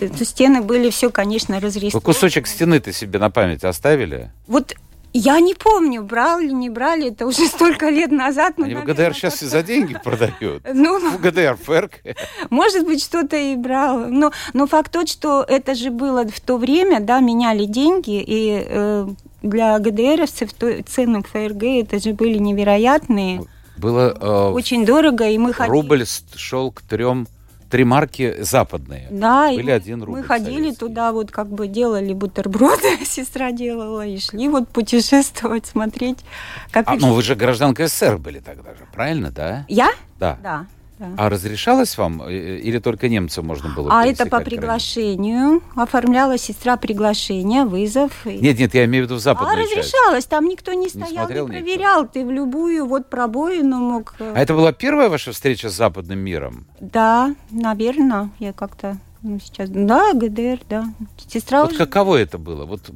Э, 0.00 0.08
стены 0.24 0.62
были 0.62 0.90
все, 0.90 1.10
конечно, 1.10 1.56
Вы 1.56 1.60
разрисованы. 1.60 2.04
кусочек 2.04 2.46
стены-то 2.46 2.92
себе 2.92 3.18
на 3.18 3.30
память 3.30 3.64
оставили? 3.64 4.30
Вот 4.46 4.74
я 5.12 5.40
не 5.40 5.54
помню, 5.54 6.02
брали, 6.02 6.50
не 6.50 6.70
брали, 6.70 7.08
это 7.10 7.26
уже 7.26 7.46
столько 7.48 7.88
лет 7.88 8.10
назад. 8.10 8.54
ну, 8.56 8.64
Они 8.64 8.74
в 8.74 8.78
наверное, 8.78 9.08
ГДР 9.10 9.14
сейчас 9.14 9.42
и 9.42 9.46
за 9.46 9.62
деньги 9.62 9.98
продают. 10.04 10.62
Ну, 10.72 10.98
В 10.98 11.20
ГДР, 11.20 11.56
ФРК. 11.62 12.16
Может 12.50 12.84
быть, 12.86 13.02
что-то 13.02 13.36
и 13.36 13.56
брал. 13.56 14.06
Но, 14.08 14.32
но 14.52 14.66
факт 14.66 14.92
тот, 14.92 15.08
что 15.08 15.44
это 15.46 15.74
же 15.74 15.90
было 15.90 16.26
в 16.26 16.40
то 16.40 16.56
время, 16.56 17.00
да, 17.00 17.20
меняли 17.20 17.64
деньги, 17.64 18.22
и 18.22 18.64
э, 18.66 19.08
для 19.42 19.78
ГДРовцев 19.78 20.52
то, 20.52 20.82
цены 20.82 21.22
ФРГ 21.22 21.62
это 21.62 21.98
же 21.98 22.12
были 22.12 22.38
невероятные, 22.38 23.42
Было 23.78 24.16
э, 24.20 24.52
очень 24.52 24.84
дорого, 24.84 25.28
и 25.28 25.38
мы 25.38 25.52
ходили... 25.52 25.72
рубль 25.74 26.04
шел 26.36 26.70
к 26.70 26.82
трем, 26.82 27.26
три 27.70 27.84
марки 27.84 28.42
западные. 28.42 29.06
Да, 29.10 29.48
и 29.50 29.56
Были 29.56 29.66
мы- 29.66 29.72
один 29.72 30.02
рубль 30.02 30.18
мы 30.18 30.24
ходили 30.24 30.54
советский. 30.56 30.76
туда, 30.80 31.12
вот 31.12 31.30
как 31.30 31.48
бы 31.48 31.68
делали 31.68 32.12
бутерброды, 32.12 32.98
сестра 33.04 33.52
делала, 33.52 34.06
и 34.06 34.18
шли 34.18 34.48
вот 34.48 34.68
путешествовать, 34.68 35.66
смотреть, 35.66 36.18
как... 36.70 36.88
А, 36.88 36.94
их- 36.96 37.00
ну 37.00 37.14
вы 37.14 37.22
же 37.22 37.34
гражданка 37.36 37.86
СССР 37.88 38.18
были 38.18 38.40
тогда 38.40 38.70
же, 38.70 38.86
правильно, 38.92 39.30
да? 39.30 39.64
Я? 39.68 39.90
Да. 40.18 40.36
Да. 40.42 40.66
Да. 41.00 41.06
А 41.16 41.28
разрешалось 41.30 41.96
вам 41.96 42.22
э, 42.22 42.58
или 42.58 42.78
только 42.78 43.08
немцам 43.08 43.46
можно 43.46 43.70
было 43.74 43.88
А 43.90 44.04
это 44.06 44.26
по 44.26 44.40
приглашению. 44.40 45.62
Оформляла 45.74 46.36
сестра 46.38 46.76
приглашение, 46.76 47.64
вызов. 47.64 48.12
Нет, 48.26 48.58
нет, 48.58 48.74
я 48.74 48.84
имею 48.84 49.04
в 49.04 49.06
виду 49.06 49.14
в 49.14 49.18
А 49.18 49.20
западную 49.20 49.66
часть. 49.66 49.76
разрешалось, 49.78 50.26
там 50.26 50.46
никто 50.46 50.72
не 50.74 50.88
стоял, 50.88 51.08
не, 51.08 51.16
смотрел 51.16 51.48
никто? 51.48 51.58
проверял. 51.58 52.06
Ты 52.06 52.24
в 52.24 52.30
любую 52.30 52.84
вот 52.86 53.08
пробоину 53.08 53.76
мог. 53.78 54.14
э, 54.18 54.32
А 54.36 54.40
это 54.40 54.54
была 54.54 54.72
первая 54.72 55.08
ваша 55.08 55.32
встреча 55.32 55.70
с 55.70 55.74
западным 55.74 56.18
миром? 56.18 56.66
Да, 56.80 57.34
наверное, 57.50 58.30
я 58.38 58.52
как-то 58.52 58.98
ну, 59.22 59.38
сейчас. 59.40 59.68
Да, 59.70 60.12
ГДР, 60.14 60.60
да. 60.68 60.84
Сестра 61.26 61.62
Вот 61.62 61.70
уже- 61.70 61.78
каково 61.78 62.16
это 62.16 62.36
было? 62.38 62.64
Вот 62.66 62.90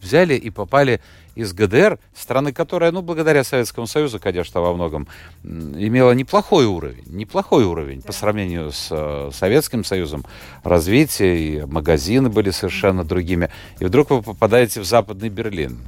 взяли 0.00 0.34
и 0.34 0.50
попали 0.50 1.00
из 1.40 1.52
ГДР, 1.52 1.98
страны, 2.14 2.52
которая, 2.52 2.92
ну, 2.92 3.02
благодаря 3.02 3.44
Советскому 3.44 3.86
Союзу, 3.86 4.20
конечно, 4.20 4.60
во 4.60 4.74
многом 4.74 5.08
имела 5.42 6.12
неплохой 6.12 6.66
уровень, 6.66 7.04
неплохой 7.06 7.64
уровень 7.64 8.02
по 8.02 8.12
сравнению 8.12 8.72
с 8.72 8.88
э, 8.90 9.30
Советским 9.32 9.84
Союзом, 9.84 10.24
развитие, 10.62 11.38
и 11.38 11.64
магазины 11.64 12.28
были 12.28 12.50
совершенно 12.50 13.04
другими. 13.04 13.50
И 13.78 13.84
вдруг 13.84 14.10
вы 14.10 14.22
попадаете 14.22 14.80
в 14.80 14.84
Западный 14.84 15.30
Берлин. 15.30 15.78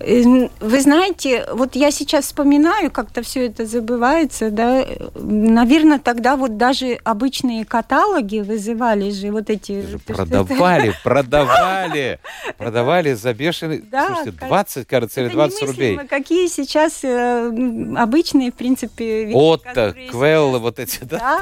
Э, 0.00 0.48
Вы 0.60 0.80
знаете, 0.80 1.46
вот 1.52 1.74
я 1.74 1.90
сейчас 1.90 2.26
вспоминаю, 2.26 2.90
как-то 2.90 3.22
все 3.22 3.46
это 3.46 3.66
забывается, 3.66 4.50
да. 4.50 4.84
Наверное, 5.14 5.98
тогда 5.98 6.36
вот 6.36 6.56
даже 6.56 6.98
обычные 7.04 7.64
каталоги 7.64 8.40
вызывали 8.40 9.10
же 9.10 9.30
вот 9.30 9.50
эти. 9.50 9.86
Же 9.86 9.98
продавали, 9.98 10.94
продавали, 11.04 12.20
продавали 12.56 13.14
за 13.14 13.34
бешеный, 13.34 13.80
Да, 13.80 14.06
слушайте, 14.06 14.30
конечно. 14.38 14.48
20, 14.48 14.86
кажется, 14.86 15.20
или 15.20 15.28
это 15.28 15.36
20 15.36 15.62
рублей. 15.62 15.98
Какие 16.08 16.46
сейчас 16.48 17.00
э, 17.02 17.94
обычные, 17.96 18.52
в 18.52 18.54
принципе, 18.54 19.24
вещи, 19.24 19.36
Отто, 19.36 19.94
Квеллы, 20.10 20.58
вот 20.58 20.78
эти, 20.78 21.00
да? 21.02 21.40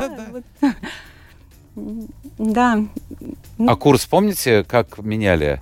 Да. 0.61 0.75
Да, 2.39 2.85
А 3.59 3.77
курс 3.77 4.07
помните, 4.07 4.65
как 4.65 4.99
меняли 4.99 5.61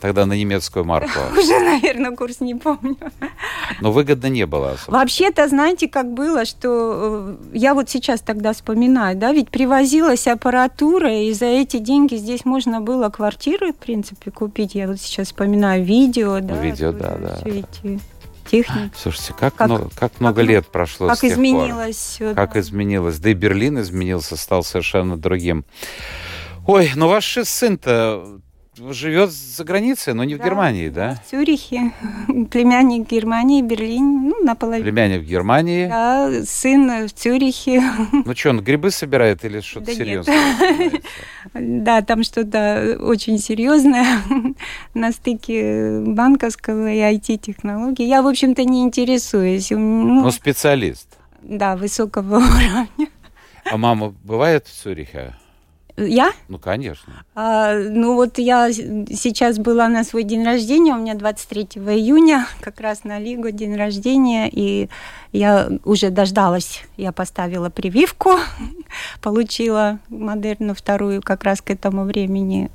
тогда 0.00 0.26
на 0.26 0.34
немецкую 0.34 0.84
марку? 0.84 1.18
уже, 1.38 1.58
наверное, 1.58 2.10
курс 2.16 2.40
не 2.40 2.54
помню. 2.54 2.96
Но 3.80 3.92
выгодно 3.92 4.26
не 4.26 4.46
было 4.46 4.72
особо. 4.72 4.96
Вообще-то, 4.96 5.48
знаете, 5.48 5.88
как 5.88 6.12
было, 6.12 6.44
что 6.44 7.36
э, 7.52 7.56
я 7.56 7.74
вот 7.74 7.88
сейчас 7.90 8.20
тогда 8.20 8.52
вспоминаю, 8.52 9.16
да, 9.16 9.32
ведь 9.32 9.50
привозилась 9.50 10.26
аппаратура, 10.26 11.12
и 11.12 11.32
за 11.32 11.46
эти 11.46 11.78
деньги 11.78 12.16
здесь 12.16 12.44
можно 12.44 12.80
было 12.80 13.08
квартиры, 13.08 13.72
в 13.72 13.76
принципе, 13.76 14.30
купить. 14.30 14.74
Я 14.74 14.88
вот 14.88 15.00
сейчас 15.00 15.28
вспоминаю 15.28 15.84
видео, 15.84 16.40
да. 16.40 16.60
видео, 16.60 16.92
тоже 16.92 17.02
да, 17.02 17.16
да. 17.18 17.36
Все 17.36 17.60
эти 17.60 18.00
техники. 18.48 18.92
Слушайте, 18.96 19.34
как, 19.38 19.54
Как- 19.54 19.68
много, 19.68 19.90
как 19.98 20.20
много 20.20 20.40
как- 20.40 20.48
лет 20.48 20.66
прошло 20.68 21.08
Как 21.08 21.18
с 21.18 21.20
тех 21.20 21.32
изменилось 21.32 21.96
все. 21.96 22.26
пор. 22.26 22.34
Как 22.34 22.56
изменилось. 22.56 23.18
Да 23.18 23.30
и 23.30 23.34
Берлин 23.34 23.80
изменился, 23.80 24.36
стал 24.36 24.62
совершенно 24.62 25.16
другим. 25.16 25.64
Ой, 26.66 26.90
ну 26.94 27.08
ваш 27.08 27.38
сын-то 27.44 28.40
живет 28.92 29.30
за 29.30 29.64
границей, 29.64 30.12
но 30.14 30.24
не 30.24 30.34
в 30.34 30.38
Да, 30.38 30.44
Германии, 30.44 30.88
да? 30.88 31.14
В 31.24 31.30
Цюрихе. 31.30 31.92
Племянник 32.50 33.08
Германии, 33.10 33.62
Берлин, 33.62 34.28
ну, 34.28 34.44
наполовину. 34.44 34.84
Племянник 34.84 35.22
в 35.22 35.24
Германии. 35.24 35.86
Да, 35.88 36.30
сын 36.44 37.06
в 37.08 37.12
Цюрихе. 37.12 37.82
Ну 38.12 38.34
что, 38.34 38.50
он 38.50 38.60
грибы 38.60 38.90
собирает 38.90 39.44
или 39.44 39.60
что-то 39.60 39.86
Да 39.86 39.92
серьезное? 39.92 40.36
Да, 41.54 42.02
там 42.02 42.22
что-то 42.22 42.98
очень 43.00 43.38
серьезное 43.38 44.04
на 44.94 45.12
стыке 45.12 46.00
банковского 46.00 46.92
и 46.92 46.98
IT-технологий. 46.98 48.06
Я, 48.06 48.20
в 48.22 48.26
общем-то, 48.26 48.64
не 48.64 48.82
интересуюсь. 48.82 49.70
Ну, 49.70 50.22
Ну, 50.22 50.30
специалист. 50.30 51.08
да, 51.42 51.76
высокого 51.76 52.36
уровня. 52.38 52.88
А 53.70 53.76
мама 53.76 54.14
бывает 54.24 54.66
в 54.66 54.72
Цюрихе? 54.72 55.34
Я? 55.96 56.32
Ну, 56.48 56.58
конечно. 56.58 57.24
А, 57.34 57.74
ну 57.74 58.14
вот 58.16 58.38
я 58.38 58.70
сейчас 58.70 59.58
была 59.58 59.88
на 59.88 60.04
свой 60.04 60.24
день 60.24 60.44
рождения, 60.44 60.94
у 60.94 60.98
меня 60.98 61.14
23 61.14 61.80
июня, 61.94 62.46
как 62.60 62.80
раз 62.80 63.04
на 63.04 63.18
Лигу 63.18 63.50
день 63.50 63.74
рождения, 63.76 64.50
и 64.52 64.90
я 65.32 65.70
уже 65.84 66.10
дождалась, 66.10 66.82
я 66.98 67.12
поставила 67.12 67.70
прививку, 67.70 68.32
получила 69.22 69.98
модерну 70.08 70.74
вторую 70.74 71.22
как 71.22 71.44
раз 71.44 71.62
к 71.62 71.70
этому 71.70 72.04
времени. 72.04 72.70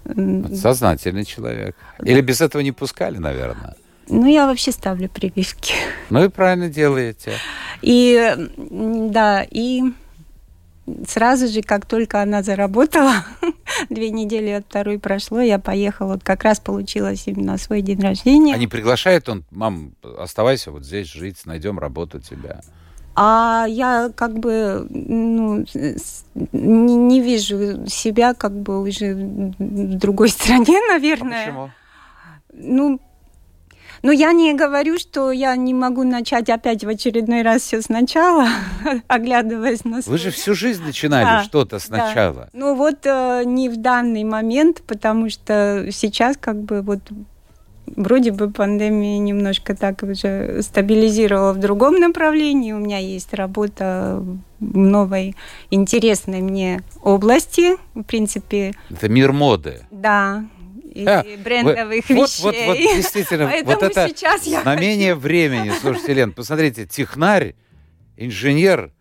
Сознательный 0.55 1.25
человек. 1.25 1.75
Или 2.03 2.21
без 2.21 2.41
этого 2.41 2.61
не 2.61 2.71
пускали, 2.71 3.17
наверное. 3.17 3.75
Ну, 4.07 4.27
я 4.27 4.47
вообще 4.47 4.71
ставлю 4.71 5.09
прививки. 5.09 5.73
Ну 6.09 6.23
и 6.25 6.27
правильно 6.27 6.69
делаете. 6.69 7.33
И 7.81 8.35
да, 8.57 9.45
и 9.49 9.83
сразу 11.07 11.47
же, 11.47 11.61
как 11.61 11.85
только 11.85 12.21
она 12.21 12.43
заработала, 12.43 13.25
две 13.89 14.09
недели 14.09 14.49
от 14.49 14.65
второй 14.65 14.99
прошло, 14.99 15.41
я 15.41 15.59
поехала, 15.59 16.13
вот 16.13 16.23
как 16.23 16.43
раз 16.43 16.59
получилось 16.59 17.23
именно 17.25 17.57
свой 17.57 17.81
день 17.81 17.99
рождения. 18.01 18.53
Они 18.53 18.67
приглашают, 18.67 19.27
он, 19.29 19.43
мам, 19.51 19.93
оставайся 20.17 20.71
вот 20.71 20.85
здесь 20.85 21.07
жить, 21.11 21.45
найдем 21.45 21.79
работу 21.79 22.19
тебя. 22.19 22.61
А 23.15 23.65
я 23.67 24.09
как 24.15 24.39
бы 24.39 24.87
ну, 24.89 25.65
не, 26.53 26.95
не 26.95 27.19
вижу 27.21 27.85
себя 27.87 28.33
как 28.33 28.53
бы 28.53 28.81
уже 28.81 29.13
в 29.13 29.97
другой 29.97 30.29
стране, 30.29 30.79
А 30.89 30.93
наверное. 30.93 31.45
почему? 31.45 31.69
Ну, 32.53 33.01
ну, 34.03 34.11
я 34.11 34.31
не 34.33 34.53
говорю, 34.53 34.97
что 34.97 35.31
я 35.31 35.55
не 35.55 35.73
могу 35.73 36.03
начать 36.03 36.49
опять 36.49 36.83
в 36.83 36.89
очередной 36.89 37.41
раз 37.43 37.61
все 37.61 37.81
сначала, 37.81 38.47
оглядываясь 39.07 39.83
на 39.85 39.97
Вы 39.97 40.01
свой- 40.01 40.17
же 40.17 40.31
всю 40.31 40.53
жизнь 40.55 40.83
начинали 40.83 41.25
Да, 41.25 41.43
что-то 41.43 41.77
да. 41.77 41.79
сначала. 41.79 42.49
Ну 42.53 42.75
вот 42.75 43.05
э, 43.05 43.43
не 43.45 43.69
в 43.69 43.77
данный 43.77 44.23
момент, 44.23 44.81
потому 44.87 45.29
что 45.29 45.87
сейчас 45.91 46.37
как 46.37 46.61
бы 46.61 46.81
вот 46.81 46.99
вроде 47.95 48.31
бы 48.31 48.49
пандемия 48.49 49.17
немножко 49.19 49.75
так 49.75 50.01
уже 50.03 50.61
стабилизировала 50.61 51.51
в 51.53 51.57
другом 51.59 51.95
направлении. 51.95 52.71
У 52.71 52.77
меня 52.79 52.99
есть 52.99 53.33
работа 53.33 54.23
в 54.59 54.77
новой 54.77 55.35
интересной 55.71 56.41
мне 56.41 56.81
области, 57.03 57.75
в 57.93 58.03
принципе. 58.03 58.73
Это 58.89 59.09
мир 59.09 59.31
моды. 59.33 59.81
Да, 59.91 60.45
и 60.91 61.05
а, 61.05 61.25
брендовых 61.43 61.87
вы, 61.87 61.95
вещей. 61.97 62.15
Вот, 62.15 62.29
вот, 62.39 62.55
вот 62.65 62.77
действительно, 62.95 63.51
вот 63.63 63.83
это 63.83 64.07
сейчас 64.09 64.43
я 64.43 64.61
знамение 64.61 65.15
времени. 65.15 65.71
Слушайте, 65.79 66.13
Лен, 66.13 66.33
посмотрите, 66.33 66.85
технарь, 66.85 67.55
инженер, 68.17 68.91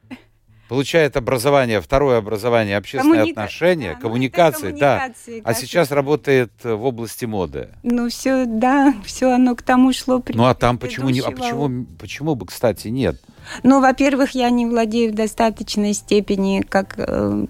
получает 0.69 1.17
образование, 1.17 1.81
второе 1.81 2.19
образование, 2.19 2.77
общественные 2.77 3.21
Коммуника... 3.23 3.41
отношения, 3.41 3.95
да, 3.95 4.01
коммуникации, 4.01 4.71
да. 4.71 5.11
А 5.43 5.53
сейчас 5.53 5.91
работает 5.91 6.53
в 6.63 6.85
области 6.85 7.25
моды. 7.25 7.71
Ну 7.83 8.09
все, 8.09 8.45
да, 8.47 8.95
все 9.05 9.33
оно 9.33 9.57
к 9.57 9.63
тому 9.63 9.93
шло. 9.93 10.23
Ну 10.29 10.45
а 10.45 10.55
там 10.55 10.79
почему 10.79 11.11
не, 11.11 11.21
а 11.21 11.33
почему, 11.33 11.87
почему 11.99 12.37
бы, 12.37 12.47
кстати, 12.47 12.87
нет? 12.87 13.21
Ну, 13.65 13.81
во-первых, 13.81 14.31
я 14.37 14.49
не 14.51 14.65
владею 14.65 15.11
в 15.11 15.17
достаточной 15.17 15.93
степени, 15.93 16.61
как 16.61 16.95
э, 16.99 17.47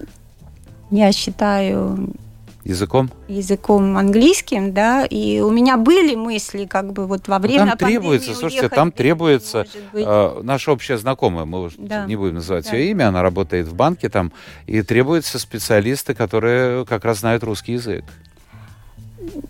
я 0.91 1.13
считаю, 1.13 2.15
языком? 2.64 3.11
Языком 3.29 3.97
английским, 3.97 4.73
да, 4.73 5.05
и 5.05 5.40
у 5.40 5.50
меня 5.50 5.76
были 5.76 6.14
мысли, 6.14 6.67
как 6.67 6.93
бы 6.93 7.07
вот 7.07 7.29
во 7.29 7.38
ну, 7.38 7.43
время 7.43 7.76
там 7.76 7.88
требуется, 7.88 8.35
слушайте, 8.35 8.69
там 8.69 8.93
требуется 8.93 9.67
э, 9.93 10.40
наша 10.43 10.73
общая 10.73 10.99
знакомая, 10.99 11.45
мы 11.45 11.71
да. 11.79 12.07
не 12.07 12.17
будем 12.17 12.35
называть 12.35 12.71
да. 12.71 12.76
ее 12.76 12.90
имя, 12.90 13.09
она 13.09 13.23
работает 13.23 13.67
в 13.67 13.75
банке 13.75 14.09
там, 14.09 14.33
и 14.67 14.83
требуются 14.83 15.38
специалисты, 15.38 16.14
которые 16.14 16.85
как 16.87 17.05
раз 17.05 17.21
знают 17.21 17.43
русский 17.45 17.73
язык. 17.73 18.05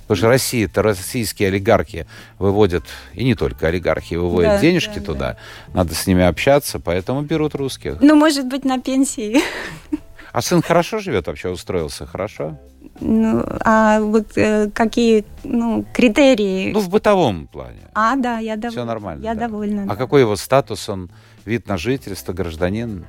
Потому 0.03 0.17
что 0.17 0.29
Россия, 0.29 0.67
это 0.67 0.83
российские 0.83 1.49
олигархи 1.49 2.07
выводят, 2.39 2.85
и 3.15 3.25
не 3.25 3.35
только 3.35 3.69
олигархи, 3.69 4.15
выводят 4.15 4.53
да, 4.53 4.61
денежки 4.61 4.99
да, 4.99 5.05
туда. 5.05 5.19
Да. 5.69 5.75
Надо 5.75 5.95
с 5.95 6.07
ними 6.07 6.25
общаться, 6.25 6.81
поэтому 6.81 7.23
берут 7.23 7.55
русских. 7.55 7.99
Ну, 8.01 8.17
может 8.17 8.47
быть, 8.47 8.65
на 8.65 8.81
пенсии. 8.81 9.41
А 10.33 10.43
сын 10.43 10.63
хорошо 10.63 11.01
живет 11.01 11.27
вообще, 11.27 11.49
устроился 11.49 12.07
хорошо? 12.07 12.59
Ну, 13.01 13.45
а 13.65 14.01
вот 14.01 14.37
э, 14.37 14.71
какие 14.73 15.25
ну, 15.43 15.85
критерии? 15.93 16.73
Ну, 16.73 16.81
в 16.81 16.89
бытовом 16.89 17.47
плане. 17.47 17.81
А, 17.95 18.17
да, 18.17 18.39
я 18.39 18.57
довольна. 18.57 18.71
Все 18.71 18.85
нормально. 18.85 19.25
Я 19.25 19.35
да. 19.35 19.49
довольна. 19.49 19.83
А 19.85 19.87
да. 19.87 19.97
какой 19.97 20.21
его 20.21 20.37
статус? 20.37 20.89
Он 20.89 21.11
вид 21.45 21.67
на 21.67 21.77
жительство, 21.77 22.33
гражданин? 22.33 23.05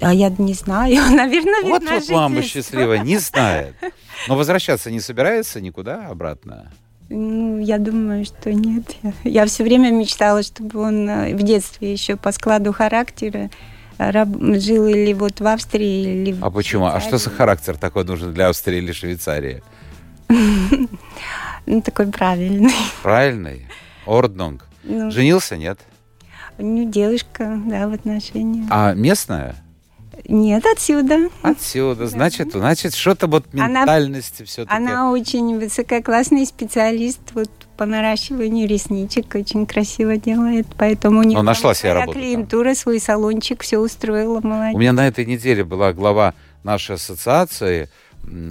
А 0.00 0.12
я 0.12 0.28
не 0.30 0.54
знаю, 0.54 0.94
наверное, 1.10 1.62
вид 1.62 1.70
вот, 1.70 1.82
на 1.82 1.94
вот 1.94 2.08
мама 2.10 2.42
счастливая, 2.42 2.98
не 2.98 3.18
знает. 3.18 3.74
Но 4.28 4.36
возвращаться 4.36 4.90
не 4.90 5.00
собирается 5.00 5.60
никуда 5.60 6.08
обратно? 6.08 6.70
Ну, 7.08 7.60
я 7.60 7.78
думаю, 7.78 8.24
что 8.24 8.52
нет. 8.52 8.96
Я, 9.24 9.46
все 9.46 9.62
время 9.62 9.90
мечтала, 9.90 10.42
чтобы 10.42 10.80
он 10.80 11.08
э, 11.08 11.34
в 11.34 11.42
детстве 11.42 11.92
еще 11.92 12.16
по 12.16 12.32
складу 12.32 12.72
характера 12.72 13.50
жил 13.98 14.86
или 14.86 15.12
вот 15.12 15.40
в 15.40 15.46
Австрии, 15.46 16.22
или 16.22 16.32
в 16.32 16.44
А 16.44 16.50
почему? 16.50 16.84
Швейцарии. 16.90 17.04
А 17.04 17.08
что 17.08 17.18
за 17.18 17.30
характер 17.30 17.76
такой 17.76 18.04
нужен 18.04 18.32
для 18.32 18.48
Австрии 18.48 18.78
или 18.78 18.92
Швейцарии? 18.92 19.62
Ну, 21.66 21.80
такой 21.80 22.08
правильный. 22.08 22.74
Правильный? 23.02 23.66
Орднунг. 24.04 24.66
Ну, 24.82 25.10
Женился, 25.10 25.56
нет? 25.56 25.78
Ну, 26.58 26.90
девушка, 26.90 27.58
да, 27.66 27.88
в 27.88 27.94
отношениях. 27.94 28.66
А 28.70 28.92
местная? 28.92 29.56
Нет, 30.26 30.64
отсюда. 30.66 31.28
Отсюда. 31.42 32.06
Значит, 32.06 32.52
значит, 32.52 32.94
что-то 32.94 33.26
вот 33.26 33.52
ментальности 33.52 34.42
все-таки. 34.44 34.74
Она 34.74 35.10
очень 35.10 35.58
высококлассный 35.58 36.46
специалист 36.46 37.20
вот 37.34 37.50
по 37.76 37.86
наращиванию 37.86 38.68
ресничек, 38.68 39.34
очень 39.34 39.66
красиво 39.66 40.16
делает, 40.16 40.66
поэтому 40.78 41.20
у 41.20 41.22
нее 41.22 41.38
ну, 41.38 41.42
нашла 41.42 41.74
себе 41.74 41.92
работу 41.92 42.18
клиентура, 42.18 42.66
там. 42.66 42.76
свой 42.76 43.00
салончик, 43.00 43.62
все 43.62 43.78
устроила, 43.78 44.40
молодец. 44.40 44.76
У 44.76 44.78
меня 44.78 44.92
на 44.92 45.08
этой 45.08 45.26
неделе 45.26 45.64
была 45.64 45.92
глава 45.92 46.34
нашей 46.62 46.94
ассоциации, 46.94 47.88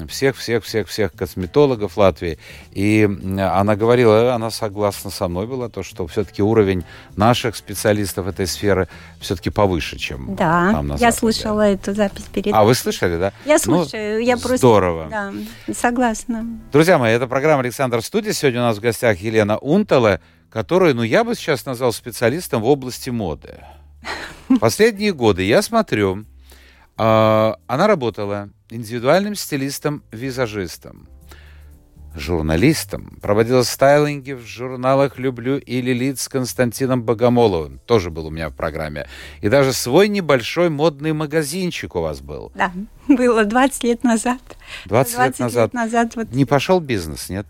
всех-всех-всех-всех 0.07 1.13
косметологов 1.13 1.97
Латвии. 1.97 2.39
И 2.71 3.09
она 3.39 3.75
говорила, 3.75 4.33
она 4.33 4.51
согласна 4.51 5.09
со 5.09 5.27
мной 5.27 5.47
была, 5.47 5.69
то, 5.69 5.83
что 5.83 6.07
все-таки 6.07 6.41
уровень 6.41 6.83
наших 7.15 7.55
специалистов 7.55 8.27
этой 8.27 8.47
сферы 8.47 8.87
все-таки 9.19 9.49
повыше, 9.49 9.97
чем 9.97 10.35
да, 10.35 10.71
там 10.71 10.87
на 10.87 10.93
я 10.93 11.11
Западе. 11.11 11.17
слышала 11.17 11.61
эту 11.61 11.93
запись 11.93 12.25
перед 12.33 12.53
А, 12.53 12.63
вы 12.63 12.75
слышали, 12.75 13.17
да? 13.17 13.33
Я 13.45 13.53
ну, 13.65 13.83
слушаю, 13.83 14.19
ну, 14.19 14.25
я 14.25 14.37
просто... 14.37 14.57
Здорово. 14.57 15.07
Да, 15.09 15.33
согласна. 15.73 16.45
Друзья 16.71 16.97
мои, 16.97 17.13
это 17.13 17.27
программа 17.27 17.61
«Александр 17.61 18.01
Студия». 18.01 18.33
Сегодня 18.33 18.61
у 18.61 18.63
нас 18.63 18.77
в 18.77 18.81
гостях 18.81 19.19
Елена 19.19 19.57
Унтала, 19.57 20.21
которую, 20.49 20.95
ну, 20.95 21.03
я 21.03 21.23
бы 21.23 21.35
сейчас 21.35 21.65
назвал 21.65 21.93
специалистом 21.93 22.61
в 22.61 22.65
области 22.65 23.09
моды. 23.09 23.59
Последние 24.59 25.13
годы 25.13 25.43
я 25.43 25.61
смотрю, 25.61 26.25
она 26.95 27.87
работала 27.87 28.49
индивидуальным 28.69 29.35
стилистом-визажистом, 29.35 31.07
журналистом, 32.15 33.17
проводила 33.21 33.63
стайлинги 33.63 34.33
в 34.33 34.41
журналах 34.41 35.17
«Люблю» 35.17 35.57
и 35.57 35.81
«Лилит» 35.81 36.19
с 36.19 36.27
Константином 36.27 37.03
Богомоловым, 37.03 37.79
тоже 37.85 38.11
был 38.11 38.27
у 38.27 38.29
меня 38.29 38.49
в 38.49 38.55
программе. 38.55 39.07
И 39.41 39.49
даже 39.49 39.73
свой 39.73 40.07
небольшой 40.07 40.69
модный 40.69 41.13
магазинчик 41.13 41.95
у 41.95 42.01
вас 42.01 42.21
был. 42.21 42.51
Да, 42.55 42.71
было 43.07 43.45
20 43.45 43.83
лет 43.83 44.03
назад. 44.03 44.41
20, 44.85 45.15
20 45.15 45.17
лет 45.17 45.39
назад. 45.39 45.65
Лет 45.65 45.73
назад 45.73 46.15
вот... 46.15 46.31
Не 46.31 46.45
пошел 46.45 46.79
бизнес, 46.79 47.29
нет? 47.29 47.47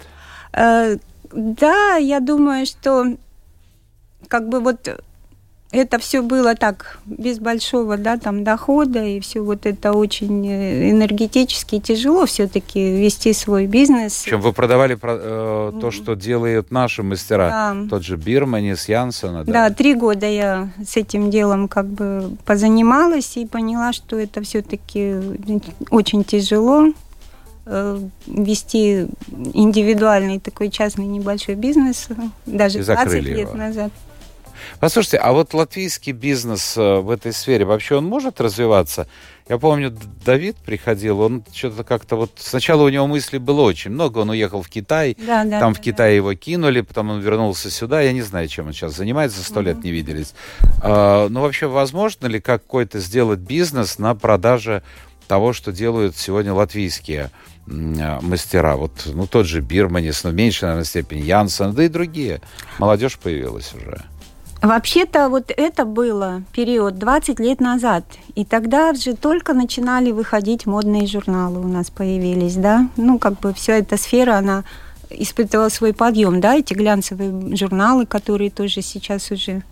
Э, 0.53 0.97
да, 1.31 1.95
я 1.95 2.19
думаю, 2.19 2.65
что 2.65 3.17
как 4.27 4.47
бы 4.47 4.59
вот 4.61 4.87
это 5.73 5.97
все 5.97 6.21
было 6.21 6.55
так, 6.55 6.99
без 7.05 7.39
большого 7.39 7.97
да, 7.97 8.17
там, 8.17 8.43
дохода, 8.43 9.03
и 9.03 9.19
все 9.19 9.41
вот 9.41 9.65
это 9.65 9.91
очень 9.93 10.47
э, 10.47 10.91
энергетически 10.91 11.79
тяжело 11.79 12.27
все-таки 12.27 12.79
вести 12.79 13.33
свой 13.33 13.65
бизнес. 13.65 14.21
Причем 14.23 14.41
вы 14.41 14.53
продавали 14.53 14.97
э, 15.01 15.71
то, 15.81 15.91
что 15.91 16.13
делают 16.13 16.69
наши 16.69 17.01
мастера, 17.01 17.49
да. 17.49 17.75
тот 17.89 18.03
же 18.03 18.17
Бирманис, 18.17 18.87
Янсона. 18.87 19.43
Да? 19.43 19.51
да, 19.51 19.69
три 19.71 19.95
года 19.95 20.27
я 20.27 20.69
с 20.85 20.95
этим 20.95 21.31
делом 21.31 21.67
как 21.67 21.87
бы 21.87 22.37
позанималась 22.45 23.35
и 23.37 23.47
поняла, 23.47 23.93
что 23.93 24.19
это 24.19 24.43
все-таки 24.43 25.15
очень 25.89 26.23
тяжело 26.23 26.93
э, 27.65 27.99
вести 28.27 29.07
индивидуальный 29.53 30.39
такой 30.39 30.69
частный 30.69 31.07
небольшой 31.07 31.55
бизнес 31.55 32.09
даже 32.45 32.83
20 32.83 33.23
лет 33.23 33.39
его. 33.39 33.55
назад. 33.55 33.91
Послушайте, 34.83 35.15
а 35.15 35.31
вот 35.31 35.53
латвийский 35.53 36.11
бизнес 36.11 36.75
э, 36.75 36.99
в 36.99 37.09
этой 37.09 37.31
сфере 37.31 37.63
вообще 37.63 37.95
он 37.95 38.03
может 38.03 38.41
развиваться? 38.41 39.07
Я 39.47 39.57
помню, 39.57 39.97
Давид 40.25 40.57
приходил, 40.57 41.21
он 41.21 41.45
что-то 41.53 41.85
как-то 41.85 42.17
вот... 42.17 42.31
Сначала 42.35 42.83
у 42.83 42.89
него 42.89 43.07
мыслей 43.07 43.39
было 43.39 43.61
очень 43.61 43.91
много, 43.91 44.17
он 44.17 44.31
уехал 44.31 44.61
в 44.61 44.67
Китай, 44.67 45.15
да, 45.17 45.45
да, 45.45 45.61
там 45.61 45.71
да, 45.71 45.79
в 45.79 45.81
Китае 45.81 46.11
да. 46.11 46.15
его 46.17 46.33
кинули, 46.33 46.81
потом 46.81 47.11
он 47.11 47.21
вернулся 47.21 47.71
сюда, 47.71 48.01
я 48.01 48.11
не 48.11 48.23
знаю, 48.23 48.49
чем 48.49 48.67
он 48.67 48.73
сейчас 48.73 48.93
занимается, 48.93 49.41
сто 49.41 49.61
угу. 49.61 49.69
лет 49.69 49.81
не 49.85 49.91
виделись. 49.91 50.33
А, 50.81 51.29
но 51.29 51.43
вообще 51.43 51.67
возможно 51.67 52.27
ли 52.27 52.41
какой-то 52.41 52.99
сделать 52.99 53.39
бизнес 53.39 53.99
на 53.99 54.15
продаже 54.15 54.83
того, 55.29 55.53
что 55.53 55.71
делают 55.71 56.17
сегодня 56.17 56.53
латвийские 56.53 57.31
а, 57.69 58.19
мастера? 58.19 58.75
Вот, 58.75 58.91
ну, 59.05 59.27
тот 59.27 59.45
же 59.45 59.61
Бирманис, 59.61 60.25
но 60.25 60.31
в 60.31 60.33
меньшей, 60.33 60.65
наверное, 60.65 60.83
степени 60.83 61.21
Янсен, 61.21 61.71
да 61.71 61.85
и 61.85 61.87
другие. 61.87 62.41
Молодежь 62.79 63.17
появилась 63.17 63.73
уже. 63.73 64.03
Вообще-то 64.63 65.27
вот 65.27 65.51
это 65.55 65.83
было 65.83 66.43
период 66.53 66.97
20 66.97 67.37
лет 67.41 67.59
назад. 67.59 68.05
И 68.33 68.45
тогда 68.45 68.93
же 68.93 69.13
только 69.13 69.53
начинали 69.53 70.11
выходить 70.11 70.65
модные 70.65 71.05
журналы 71.05 71.59
у 71.59 71.67
нас 71.67 71.89
появились, 71.89 72.55
да. 72.55 72.87
Ну, 72.95 73.19
как 73.19 73.41
бы 73.41 73.53
вся 73.53 73.73
эта 73.73 73.97
сфера, 73.97 74.37
она 74.37 74.63
испытывала 75.09 75.67
свой 75.67 75.93
подъем, 75.93 76.39
да, 76.39 76.55
эти 76.55 76.73
глянцевые 76.73 77.57
журналы, 77.57 78.05
которые 78.05 78.49
тоже 78.51 78.81
сейчас 78.81 79.31
уже 79.31 79.63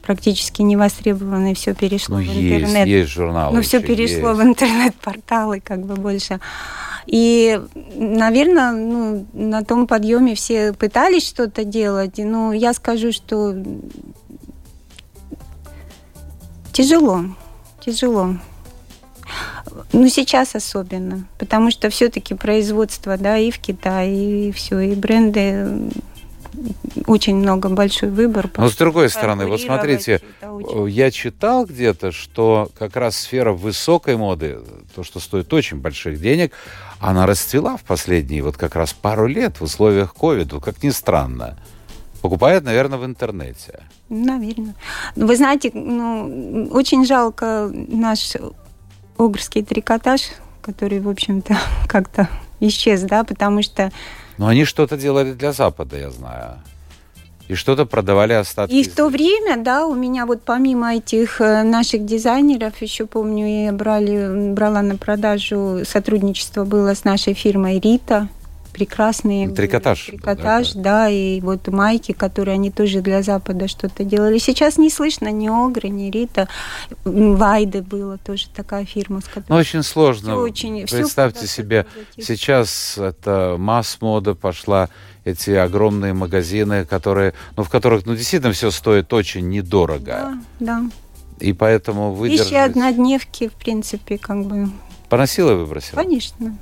практически 0.00 0.62
не 0.62 0.76
востребованы, 0.76 1.54
все 1.54 1.74
перешло 1.74 2.18
ну, 2.18 2.24
в 2.24 2.28
интернет. 2.28 2.86
Есть, 2.86 3.02
есть 3.02 3.10
журналы. 3.10 3.56
Ну, 3.56 3.62
все 3.62 3.80
перешло 3.80 4.30
есть. 4.30 4.40
в 4.40 4.42
интернет-порталы, 4.42 5.60
как 5.60 5.84
бы 5.84 5.94
больше. 5.94 6.40
И, 7.06 7.60
наверное, 7.94 8.72
ну, 8.72 9.26
на 9.32 9.62
том 9.62 9.86
подъеме 9.86 10.34
все 10.34 10.72
пытались 10.72 11.26
что-то 11.26 11.64
делать. 11.64 12.18
Но 12.18 12.52
я 12.52 12.72
скажу, 12.72 13.12
что 13.12 13.54
Тяжело, 16.72 17.24
тяжело. 17.84 18.36
Ну, 19.92 20.08
сейчас 20.08 20.54
особенно, 20.54 21.26
потому 21.38 21.70
что 21.70 21.90
все-таки 21.90 22.34
производство, 22.34 23.16
да, 23.16 23.38
и 23.38 23.50
в 23.50 23.58
Китае, 23.58 24.48
и 24.48 24.52
все, 24.52 24.80
и 24.80 24.94
бренды 24.94 25.90
очень 27.06 27.36
много, 27.36 27.68
большой 27.68 28.10
выбор. 28.10 28.50
Но 28.56 28.68
с 28.68 28.76
другой 28.76 29.08
стороны, 29.10 29.46
вот 29.46 29.60
смотрите, 29.60 30.20
я 30.86 31.10
читал 31.10 31.64
где-то, 31.64 32.12
что 32.12 32.70
как 32.78 32.96
раз 32.96 33.16
сфера 33.16 33.52
высокой 33.52 34.16
моды, 34.16 34.58
то, 34.94 35.02
что 35.02 35.20
стоит 35.20 35.52
очень 35.52 35.78
больших 35.78 36.20
денег, 36.20 36.52
она 37.00 37.26
расцвела 37.26 37.76
в 37.76 37.82
последние 37.82 38.42
вот 38.42 38.56
как 38.56 38.76
раз 38.76 38.92
пару 38.92 39.26
лет 39.26 39.60
в 39.60 39.64
условиях 39.64 40.14
ковида, 40.14 40.60
как 40.60 40.82
ни 40.82 40.90
странно. 40.90 41.58
Покупают, 42.20 42.64
наверное, 42.64 42.98
в 42.98 43.04
интернете. 43.04 43.80
Наверное. 44.12 44.74
Вы 45.16 45.36
знаете, 45.36 45.70
ну, 45.72 46.68
очень 46.70 47.06
жалко 47.06 47.70
наш 47.72 48.34
огрский 49.16 49.62
трикотаж, 49.62 50.20
который, 50.60 51.00
в 51.00 51.08
общем-то, 51.08 51.56
как-то 51.88 52.28
исчез, 52.60 53.00
да, 53.02 53.24
потому 53.24 53.62
что... 53.62 53.90
Но 54.36 54.48
они 54.48 54.66
что-то 54.66 54.98
делали 54.98 55.32
для 55.32 55.52
Запада, 55.52 55.96
я 55.96 56.10
знаю. 56.10 56.58
И 57.48 57.54
что-то 57.54 57.86
продавали 57.86 58.34
остатки. 58.34 58.74
И 58.74 58.84
в 58.84 58.94
то 58.94 59.08
время, 59.08 59.56
да, 59.56 59.86
у 59.86 59.94
меня 59.94 60.26
вот 60.26 60.42
помимо 60.42 60.94
этих 60.94 61.40
э, 61.40 61.62
наших 61.62 62.04
дизайнеров, 62.04 62.82
еще 62.82 63.06
помню, 63.06 63.64
я 63.64 63.72
брали, 63.72 64.52
брала 64.52 64.82
на 64.82 64.96
продажу, 64.96 65.80
сотрудничество 65.86 66.64
было 66.66 66.94
с 66.94 67.04
нашей 67.04 67.32
фирмой 67.32 67.80
Рита, 67.80 68.28
прекрасные. 68.72 69.48
Трикотаж. 69.48 70.06
Трикотаж, 70.06 70.72
да, 70.72 70.82
да, 70.82 71.08
и 71.08 71.40
вот 71.40 71.68
майки, 71.68 72.12
которые 72.12 72.54
они 72.54 72.70
тоже 72.70 73.00
для 73.00 73.22
Запада 73.22 73.68
что-то 73.68 74.04
делали. 74.04 74.38
Сейчас 74.38 74.78
не 74.78 74.90
слышно 74.90 75.30
ни 75.30 75.48
Огры, 75.48 75.88
ни 75.88 76.10
Рита. 76.10 76.48
Вайды 77.04 77.82
была 77.82 78.16
тоже 78.16 78.48
такая 78.48 78.84
фирма, 78.84 79.20
с 79.20 79.24
которой... 79.24 79.46
Ну, 79.48 79.56
очень 79.56 79.82
сложно. 79.82 80.32
Все 80.32 80.40
очень, 80.40 80.86
Представьте 80.86 81.46
все 81.46 81.48
себе, 81.48 81.86
сейчас 82.16 82.98
это 82.98 83.56
масс-мода 83.58 84.34
пошла, 84.34 84.88
эти 85.24 85.50
огромные 85.50 86.14
магазины, 86.14 86.84
которые, 86.84 87.34
ну, 87.56 87.62
в 87.62 87.68
которых, 87.68 88.06
ну, 88.06 88.16
действительно 88.16 88.52
все 88.52 88.70
стоит 88.70 89.12
очень 89.12 89.48
недорого. 89.48 90.04
Да, 90.04 90.38
да. 90.58 90.90
И 91.38 91.52
поэтому 91.52 92.12
выдержать... 92.12 92.50
Вещи 92.50 92.60
однодневки, 92.60 93.48
в 93.48 93.52
принципе, 93.52 94.18
как 94.18 94.44
бы... 94.44 94.68
Поносила 95.08 95.52
и 95.52 95.54
выбросила? 95.54 96.00
Конечно. 96.00 96.56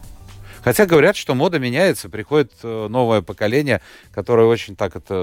Хотя 0.63 0.87
говорят, 0.87 1.17
что 1.17 1.35
мода 1.35 1.59
меняется, 1.59 2.09
приходит 2.09 2.53
э, 2.63 2.89
новое 2.89 3.23
поколение, 3.23 3.81
которое 4.13 4.47
очень 4.47 4.77
так 4.77 4.97
это, 4.97 5.15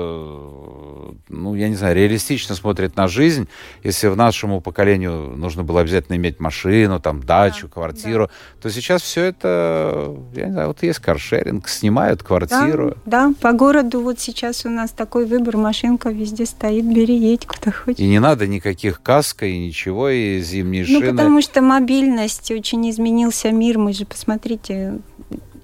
ну, 1.30 1.56
я 1.56 1.69
не 1.69 1.76
знаю, 1.76 1.95
реалистично 1.95 2.56
смотрит 2.56 2.95
на 2.95 3.08
жизнь. 3.08 3.47
Если 3.84 4.08
в 4.08 4.15
нашему 4.15 4.62
поколению 4.62 5.36
нужно 5.38 5.63
было 5.63 5.82
обязательно 5.82 6.15
иметь 6.15 6.39
машину, 6.39 7.00
там, 7.00 7.21
дачу, 7.21 7.67
да, 7.67 7.73
квартиру, 7.73 8.28
да. 8.28 8.62
то 8.62 8.69
сейчас 8.69 9.02
все 9.02 9.26
это, 9.26 10.15
я 10.34 10.45
не 10.47 10.52
знаю, 10.52 10.67
вот 10.69 10.84
есть 10.84 11.00
каршеринг, 11.00 11.67
снимают 11.67 12.23
квартиру. 12.23 12.95
Да, 13.06 13.28
да, 13.30 13.34
по 13.39 13.52
городу 13.54 14.02
вот 14.02 14.19
сейчас 14.19 14.65
у 14.65 14.69
нас 14.69 14.91
такой 14.91 15.26
выбор, 15.26 15.58
машинка 15.58 16.10
везде 16.10 16.45
стоит, 16.45 16.86
бери, 16.86 17.15
едь 17.15 17.45
куда 17.45 17.71
хочешь. 17.71 18.00
И 18.00 18.08
не 18.08 18.19
надо 18.19 18.47
никаких 18.47 19.02
каска 19.02 19.45
и 19.45 19.58
ничего, 19.58 20.10
и 20.10 20.39
зимние 20.41 20.84
ну, 20.84 20.88
шины. 20.88 21.12
Ну, 21.12 21.12
потому 21.12 21.41
что 21.41 21.62
мобильность, 21.62 22.52
очень 22.52 22.89
изменился 22.89 23.52
мир, 23.52 23.78
мы 23.78 23.93
же, 23.93 24.06
посмотрите, 24.06 25.00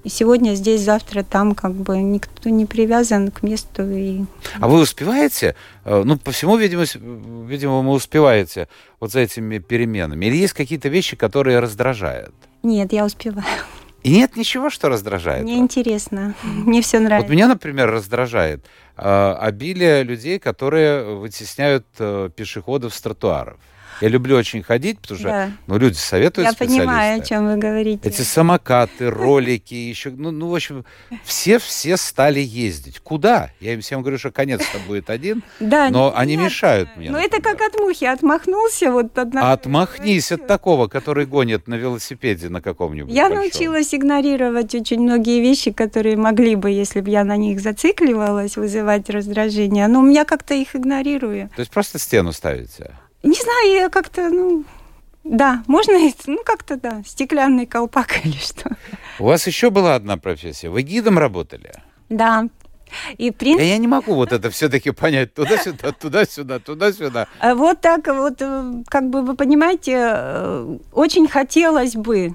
сегодня 0.08 0.54
здесь, 0.54 0.82
завтра 0.82 1.22
там, 1.22 1.54
как 1.54 1.72
бы 1.72 1.98
никто 1.98 2.50
не 2.50 2.66
привязан 2.66 3.30
к 3.30 3.42
месту. 3.42 3.82
И... 3.90 4.24
А 4.60 4.68
вы 4.68 4.80
успеваете? 4.80 5.54
Э, 5.84 6.02
ну, 6.04 6.16
по 6.18 6.30
всему, 6.30 6.56
видимо, 6.56 6.84
видимо, 7.46 7.80
вы 7.80 7.90
успеваете 7.92 8.68
вот 9.00 9.12
за 9.12 9.20
этими 9.20 9.58
переменами. 9.58 10.26
Или 10.26 10.36
есть 10.36 10.52
какие-то 10.52 10.88
вещи, 10.88 11.16
которые 11.16 11.60
раздражают? 11.60 12.34
Нет, 12.62 12.92
я 12.92 13.04
успеваю. 13.04 13.46
И 14.04 14.10
нет 14.10 14.36
ничего, 14.36 14.68
что 14.68 14.90
раздражает? 14.90 15.44
Мне 15.44 15.56
интересно. 15.56 16.34
Мне 16.44 16.82
все 16.82 17.00
нравится. 17.00 17.26
Вот 17.26 17.32
меня, 17.32 17.48
например, 17.48 17.90
раздражает 17.90 18.64
э, 18.98 19.36
обилие 19.40 20.02
людей, 20.02 20.38
которые 20.38 21.16
вытесняют 21.16 21.86
э, 21.98 22.28
пешеходов 22.36 22.94
с 22.94 23.00
тротуаров. 23.00 23.58
Я 24.00 24.08
люблю 24.08 24.36
очень 24.36 24.62
ходить, 24.62 24.98
потому 25.00 25.18
что 25.18 25.28
да. 25.28 25.50
ну, 25.66 25.78
люди 25.78 25.96
советуют 25.96 26.48
Я 26.48 26.54
понимаю, 26.54 27.20
о 27.20 27.24
чем 27.24 27.46
вы 27.46 27.56
говорите. 27.56 28.08
Эти 28.08 28.22
самокаты, 28.22 29.10
ролики, 29.10 29.74
еще, 29.74 30.10
ну, 30.10 30.30
ну, 30.30 30.48
в 30.48 30.54
общем, 30.54 30.84
все-все 31.24 31.96
стали 31.96 32.40
ездить. 32.40 33.00
Куда? 33.00 33.50
Я 33.60 33.74
им 33.74 33.80
всем 33.80 34.02
говорю, 34.02 34.18
что 34.18 34.30
конец-то 34.30 34.78
будет 34.86 35.10
один, 35.10 35.42
да, 35.60 35.90
но 35.90 36.06
нет, 36.06 36.14
они 36.16 36.36
мешают 36.36 36.88
мне. 36.96 37.10
Ну, 37.10 37.18
это 37.18 37.40
как 37.40 37.60
от 37.60 37.78
мухи, 37.78 38.04
отмахнулся 38.04 38.90
вот 38.90 39.16
одна. 39.18 39.52
Отмахнись 39.52 40.32
от 40.32 40.46
такого, 40.46 40.88
который 40.88 41.26
гонит 41.26 41.68
на 41.68 41.74
велосипеде 41.74 42.48
на 42.48 42.60
каком-нибудь 42.60 43.12
Я 43.12 43.28
большом. 43.28 43.38
научилась 43.38 43.94
игнорировать 43.94 44.74
очень 44.74 45.00
многие 45.00 45.40
вещи, 45.40 45.70
которые 45.70 46.16
могли 46.16 46.56
бы, 46.56 46.70
если 46.70 47.00
бы 47.00 47.10
я 47.10 47.24
на 47.24 47.36
них 47.36 47.60
зацикливалась, 47.60 48.56
вызывать 48.56 49.08
раздражение. 49.10 49.86
Но 49.88 50.08
я 50.10 50.24
как-то 50.24 50.54
их 50.54 50.74
игнорирую. 50.76 51.50
То 51.54 51.60
есть 51.60 51.70
просто 51.70 51.98
стену 51.98 52.32
ставите? 52.32 52.92
Не 53.24 53.34
знаю, 53.34 53.72
я 53.72 53.88
как-то, 53.88 54.28
ну, 54.28 54.64
да, 55.24 55.64
можно, 55.66 55.94
ну, 56.26 56.38
как-то, 56.44 56.76
да, 56.76 57.02
стеклянный 57.06 57.66
колпак 57.66 58.20
или 58.24 58.36
что. 58.36 58.70
У 59.18 59.24
вас 59.24 59.46
еще 59.46 59.70
была 59.70 59.94
одна 59.94 60.16
профессия. 60.16 60.68
Вы 60.68 60.82
гидом 60.82 61.18
работали? 61.18 61.72
Да. 62.10 62.48
И 63.16 63.30
принцип... 63.30 63.64
Я 63.64 63.78
не 63.78 63.88
могу 63.88 64.14
вот 64.14 64.32
это 64.32 64.50
все-таки 64.50 64.90
понять 64.90 65.34
туда-сюда, 65.34 65.92
туда-сюда, 65.92 66.58
туда-сюда. 66.60 67.26
А 67.40 67.54
вот 67.54 67.80
так 67.80 68.06
вот, 68.06 68.40
э, 68.40 68.82
как 68.86 69.08
бы 69.08 69.22
вы 69.22 69.34
понимаете, 69.34 69.96
э, 69.96 70.78
очень 70.92 71.26
хотелось 71.26 71.94
бы 71.96 72.34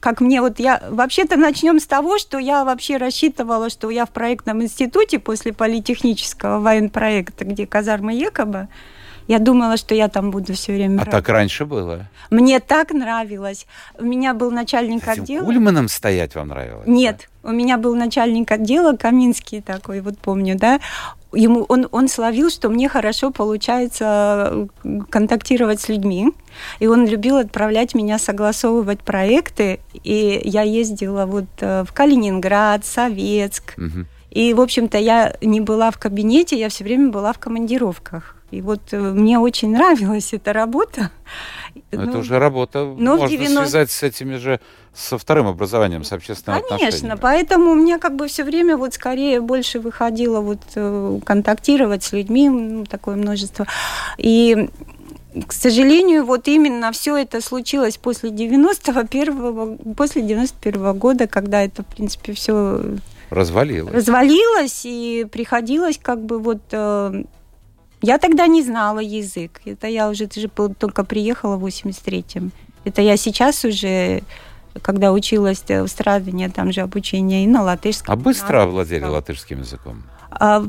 как 0.00 0.20
мне 0.20 0.40
вот 0.40 0.58
я 0.58 0.82
вообще-то 0.90 1.36
начнем 1.36 1.78
с 1.78 1.86
того, 1.86 2.18
что 2.18 2.38
я 2.38 2.64
вообще 2.64 2.96
рассчитывала, 2.96 3.70
что 3.70 3.88
я 3.88 4.04
в 4.04 4.10
проектном 4.10 4.60
институте 4.60 5.20
после 5.20 5.52
политехнического 5.52 6.58
военпроекта, 6.58 7.44
где 7.44 7.68
казармы 7.68 8.12
Екоба, 8.12 8.68
я 9.28 9.38
думала, 9.38 9.76
что 9.76 9.94
я 9.94 10.08
там 10.08 10.30
буду 10.30 10.54
все 10.54 10.72
время. 10.72 11.02
А 11.02 11.06
так 11.06 11.28
раньше 11.28 11.64
было? 11.64 12.08
Мне 12.30 12.60
так 12.60 12.92
нравилось. 12.92 13.66
У 13.98 14.04
меня 14.04 14.34
был 14.34 14.50
начальник 14.50 15.06
Этим 15.06 15.22
отдела. 15.22 15.44
Кульманом 15.44 15.88
стоять 15.88 16.34
вам 16.34 16.48
нравилось? 16.48 16.86
Нет, 16.86 17.28
да? 17.42 17.50
у 17.50 17.52
меня 17.52 17.78
был 17.78 17.94
начальник 17.94 18.50
отдела 18.50 18.96
Каминский 18.96 19.60
такой, 19.60 20.00
вот 20.00 20.18
помню, 20.18 20.56
да. 20.58 20.80
Ему 21.34 21.64
он 21.68 21.88
он 21.92 22.08
словил, 22.08 22.50
что 22.50 22.68
мне 22.68 22.88
хорошо 22.88 23.30
получается 23.30 24.68
э, 24.84 25.00
контактировать 25.08 25.80
с 25.80 25.88
людьми, 25.88 26.32
и 26.78 26.86
он 26.86 27.06
любил 27.06 27.38
отправлять 27.38 27.94
меня 27.94 28.18
согласовывать 28.18 29.00
проекты, 29.00 29.80
и 30.04 30.40
я 30.44 30.62
ездила 30.62 31.24
вот 31.24 31.46
э, 31.60 31.84
в 31.84 31.92
Калининград, 31.92 32.84
Советск. 32.84 33.74
Угу. 33.78 34.06
И, 34.32 34.54
в 34.54 34.60
общем-то, 34.60 34.98
я 34.98 35.36
не 35.42 35.60
была 35.60 35.90
в 35.90 35.98
кабинете, 35.98 36.58
я 36.58 36.70
все 36.70 36.84
время 36.84 37.10
была 37.10 37.32
в 37.32 37.38
командировках. 37.38 38.36
И 38.52 38.60
вот 38.60 38.80
э, 38.92 38.98
мне 39.00 39.38
очень 39.38 39.72
нравилась 39.72 40.32
эта 40.32 40.52
работа. 40.52 41.10
Но 41.90 42.02
ну, 42.02 42.10
это 42.10 42.18
уже 42.18 42.38
работа 42.38 42.84
но 42.84 43.16
можно 43.16 43.28
90... 43.28 43.60
связать 43.62 43.90
с 43.90 44.02
этими 44.02 44.36
же, 44.36 44.60
со 44.94 45.16
вторым 45.16 45.46
образованием, 45.46 46.04
с 46.04 46.12
общественным 46.12 46.60
Конечно, 46.60 46.86
отношениями. 46.86 47.18
поэтому 47.20 47.70
у 47.70 47.74
меня 47.74 47.98
как 47.98 48.14
бы 48.14 48.28
все 48.28 48.44
время 48.44 48.76
вот 48.76 48.92
скорее 48.92 49.40
больше 49.40 49.80
выходило 49.80 50.40
вот 50.40 50.60
э, 50.74 51.20
контактировать 51.24 52.04
с 52.04 52.12
людьми, 52.12 52.50
ну, 52.50 52.84
такое 52.84 53.16
множество. 53.16 53.66
И 54.18 54.68
к 55.48 55.52
сожалению, 55.52 56.26
вот 56.26 56.46
именно 56.46 56.92
все 56.92 57.16
это 57.16 57.40
случилось 57.40 57.96
после 57.96 58.30
91 58.30 59.94
после 59.96 60.20
91 60.20 60.98
года, 60.98 61.26
когда 61.26 61.62
это, 61.62 61.82
в 61.82 61.86
принципе, 61.86 62.34
все 62.34 62.82
развалилось. 63.30 63.94
Развалилось, 63.94 64.82
и 64.84 65.26
приходилось 65.30 65.98
как 65.98 66.22
бы 66.22 66.38
вот 66.38 66.60
э, 66.70 67.24
я 68.02 68.18
тогда 68.18 68.46
не 68.46 68.62
знала 68.62 68.98
язык. 68.98 69.60
Это 69.64 69.86
я 69.86 70.08
уже 70.08 70.26
только 70.26 71.04
приехала 71.04 71.56
в 71.56 71.64
83-м. 71.64 72.52
Это 72.84 73.00
я 73.00 73.16
сейчас 73.16 73.64
уже, 73.64 74.22
когда 74.82 75.12
училась 75.12 75.62
в 75.68 75.86
Страдане, 75.86 76.48
там 76.48 76.72
же 76.72 76.80
обучение 76.80 77.44
и 77.44 77.46
на 77.46 77.62
латышском. 77.62 78.12
А 78.12 78.16
быстро 78.16 78.64
овладели 78.64 79.04
латышским 79.04 79.60
языком? 79.60 80.02
А, 80.30 80.64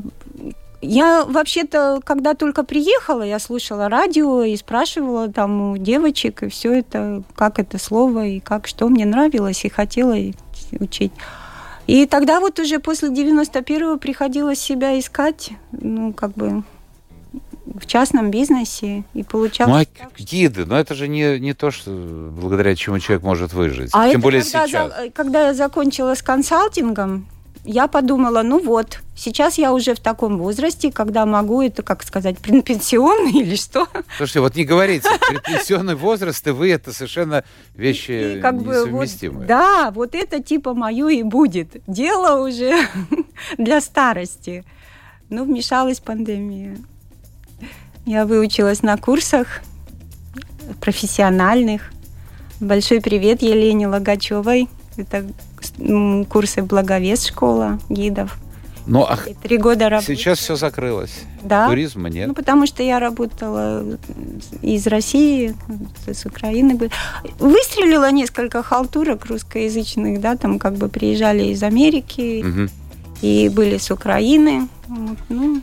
я 0.80 1.24
вообще-то, 1.24 2.00
когда 2.04 2.34
только 2.34 2.62
приехала, 2.62 3.22
я 3.22 3.38
слушала 3.38 3.88
радио 3.88 4.42
и 4.42 4.56
спрашивала 4.56 5.28
там 5.28 5.72
у 5.72 5.76
девочек, 5.76 6.44
и 6.44 6.48
все 6.48 6.72
это, 6.72 7.24
как 7.34 7.58
это 7.58 7.78
слово, 7.78 8.26
и 8.26 8.40
как, 8.40 8.68
что 8.68 8.88
мне 8.88 9.06
нравилось, 9.06 9.64
и 9.64 9.68
хотела 9.68 10.16
учить. 10.78 11.12
И 11.86 12.06
тогда 12.06 12.40
вот 12.40 12.58
уже 12.60 12.78
после 12.78 13.08
91-го 13.10 13.98
приходилось 13.98 14.58
себя 14.58 14.98
искать, 14.98 15.50
ну, 15.72 16.12
как 16.12 16.32
бы 16.32 16.62
в 17.74 17.86
частном 17.86 18.30
бизнесе 18.30 19.04
и 19.14 19.22
получал. 19.22 19.68
Ну, 19.68 19.74
а 19.76 19.84
так, 19.84 20.16
гиды, 20.18 20.64
но 20.64 20.78
это 20.78 20.94
же 20.94 21.08
не, 21.08 21.38
не 21.40 21.54
то, 21.54 21.70
что 21.70 21.90
благодаря 21.90 22.74
чему 22.76 22.98
человек 23.00 23.24
может 23.24 23.52
выжить. 23.52 23.90
А 23.92 24.08
Тем 24.08 24.20
более 24.20 24.42
когда 24.42 24.66
сейчас. 24.66 24.92
За, 24.96 25.10
когда 25.10 25.46
я 25.48 25.54
закончила 25.54 26.14
с 26.14 26.22
консалтингом, 26.22 27.26
я 27.64 27.88
подумала, 27.88 28.42
ну 28.42 28.62
вот, 28.62 29.00
сейчас 29.16 29.56
я 29.56 29.72
уже 29.72 29.94
в 29.94 30.00
таком 30.00 30.38
возрасте, 30.38 30.92
когда 30.92 31.24
могу 31.24 31.62
это, 31.62 31.82
как 31.82 32.02
сказать, 32.02 32.38
предпенсионный 32.38 33.32
или 33.40 33.56
что. 33.56 33.88
Слушайте, 34.18 34.40
вот 34.40 34.54
не 34.54 34.64
говорите, 34.64 35.08
предпенсионный 35.28 35.94
возраст 35.94 36.46
и 36.46 36.50
вы, 36.50 36.70
это 36.70 36.92
совершенно 36.92 37.42
вещи 37.74 38.36
и, 38.36 38.40
как 38.40 38.54
несовместимые. 38.54 39.32
Бы, 39.32 39.38
вот, 39.38 39.46
да, 39.46 39.90
вот 39.92 40.14
это 40.14 40.42
типа 40.42 40.74
мое 40.74 41.08
и 41.08 41.22
будет. 41.22 41.82
Дело 41.86 42.46
уже 42.46 42.86
для 43.58 43.80
старости. 43.80 44.64
Но 45.30 45.44
вмешалась 45.44 46.00
пандемия. 46.00 46.76
Я 48.06 48.26
выучилась 48.26 48.82
на 48.82 48.98
курсах 48.98 49.62
профессиональных. 50.80 51.90
Большой 52.60 53.00
привет 53.00 53.40
Елене 53.40 53.88
Логачевой. 53.88 54.68
Это 54.98 55.26
курсы 56.28 56.62
благовест 56.62 57.28
школа 57.28 57.78
гидов. 57.88 58.36
Ну, 58.86 59.04
а 59.04 59.18
три 59.42 59.56
года 59.56 59.88
работала. 59.88 60.16
Сейчас 60.16 60.38
все 60.38 60.56
закрылось. 60.56 61.22
Да. 61.42 61.68
Туризма 61.68 62.10
нет. 62.10 62.28
Ну, 62.28 62.34
потому 62.34 62.66
что 62.66 62.82
я 62.82 63.00
работала 63.00 63.82
из 64.60 64.86
России, 64.86 65.54
с 66.06 66.26
Украины. 66.26 66.90
Выстрелила 67.38 68.10
несколько 68.10 68.62
халтурок 68.62 69.24
русскоязычных, 69.24 70.20
да, 70.20 70.36
там 70.36 70.58
как 70.58 70.74
бы 70.74 70.90
приезжали 70.90 71.44
из 71.44 71.62
Америки 71.62 72.44
угу. 72.46 72.68
и 73.22 73.48
были 73.48 73.78
с 73.78 73.90
Украины. 73.90 74.68
Вот, 74.86 75.18
ну, 75.30 75.62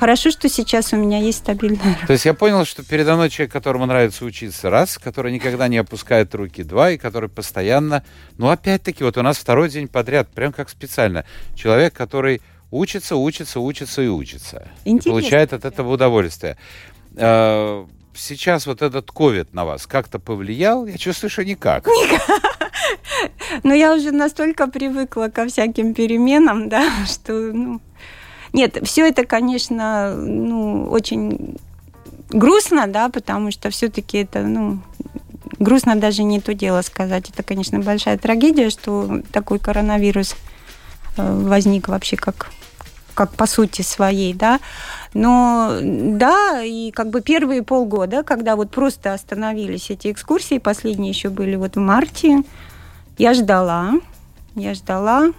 Хорошо, 0.00 0.30
что 0.30 0.48
сейчас 0.48 0.94
у 0.94 0.96
меня 0.96 1.18
есть 1.18 1.40
стабильная 1.40 1.98
То 2.06 2.14
есть 2.14 2.24
я 2.24 2.32
понял, 2.32 2.64
что 2.64 2.82
передо 2.82 3.16
мной 3.16 3.28
человек, 3.28 3.52
которому 3.52 3.84
нравится 3.84 4.24
учиться, 4.24 4.70
раз, 4.70 4.96
который 4.96 5.30
никогда 5.30 5.68
не 5.68 5.76
опускает 5.76 6.34
руки, 6.34 6.62
два, 6.62 6.92
и 6.92 6.96
который 6.96 7.28
постоянно... 7.28 8.02
Ну, 8.38 8.48
опять-таки, 8.48 9.04
вот 9.04 9.18
у 9.18 9.22
нас 9.22 9.36
второй 9.36 9.68
день 9.68 9.88
подряд, 9.88 10.30
прям 10.30 10.54
как 10.54 10.70
специально. 10.70 11.26
Человек, 11.54 11.92
который 11.92 12.40
учится, 12.70 13.16
учится, 13.16 13.60
учится 13.60 14.00
и 14.00 14.06
учится. 14.06 14.68
Интересно. 14.86 15.10
И 15.10 15.12
получает 15.12 15.52
от 15.52 15.66
этого 15.66 15.92
удовольствие. 15.92 16.56
А, 17.18 17.86
сейчас 18.14 18.66
вот 18.66 18.80
этот 18.80 19.10
ковид 19.10 19.52
на 19.52 19.66
вас 19.66 19.86
как-то 19.86 20.18
повлиял? 20.18 20.86
Я 20.86 20.96
чувствую, 20.96 21.28
что 21.28 21.44
никак. 21.44 21.86
Никак. 21.86 22.22
Но 23.64 23.74
я 23.74 23.94
уже 23.94 24.12
настолько 24.12 24.66
привыкла 24.66 25.28
ко 25.28 25.46
всяким 25.46 25.92
переменам, 25.92 26.70
да, 26.70 26.90
что, 27.06 27.34
ну... 27.34 27.82
Нет, 28.52 28.78
все 28.82 29.08
это, 29.08 29.24
конечно, 29.24 30.14
ну, 30.14 30.88
очень 30.90 31.56
грустно, 32.30 32.86
да, 32.86 33.08
потому 33.08 33.50
что 33.50 33.70
все-таки 33.70 34.18
это, 34.18 34.42
ну, 34.42 34.78
грустно 35.58 35.96
даже 35.96 36.22
не 36.22 36.40
то 36.40 36.54
дело 36.54 36.82
сказать. 36.82 37.30
Это, 37.30 37.42
конечно, 37.42 37.78
большая 37.78 38.18
трагедия, 38.18 38.70
что 38.70 39.20
такой 39.32 39.58
коронавирус 39.58 40.34
э, 41.16 41.40
возник 41.42 41.88
вообще 41.88 42.16
как 42.16 42.50
как 43.14 43.32
по 43.32 43.46
сути 43.46 43.82
своей, 43.82 44.32
да. 44.32 44.60
Но 45.12 45.76
да, 45.82 46.62
и 46.62 46.90
как 46.90 47.10
бы 47.10 47.20
первые 47.20 47.62
полгода, 47.62 48.22
когда 48.22 48.56
вот 48.56 48.70
просто 48.70 49.12
остановились 49.12 49.90
эти 49.90 50.10
экскурсии, 50.10 50.58
последние 50.58 51.10
еще 51.10 51.28
были 51.28 51.56
вот 51.56 51.76
в 51.76 51.80
марте, 51.80 52.42
я 53.18 53.34
ждала, 53.34 53.92
я 54.54 54.72
ждала. 54.72 55.32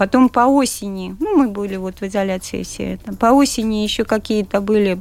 Потом 0.00 0.30
по 0.30 0.46
осени, 0.46 1.14
ну, 1.20 1.36
мы 1.36 1.50
были 1.50 1.76
вот 1.76 2.00
в 2.00 2.02
изоляции 2.02 2.62
все 2.62 2.94
это, 2.94 3.14
по 3.14 3.32
осени 3.32 3.82
еще 3.82 4.06
какие-то 4.06 4.62
были 4.62 4.98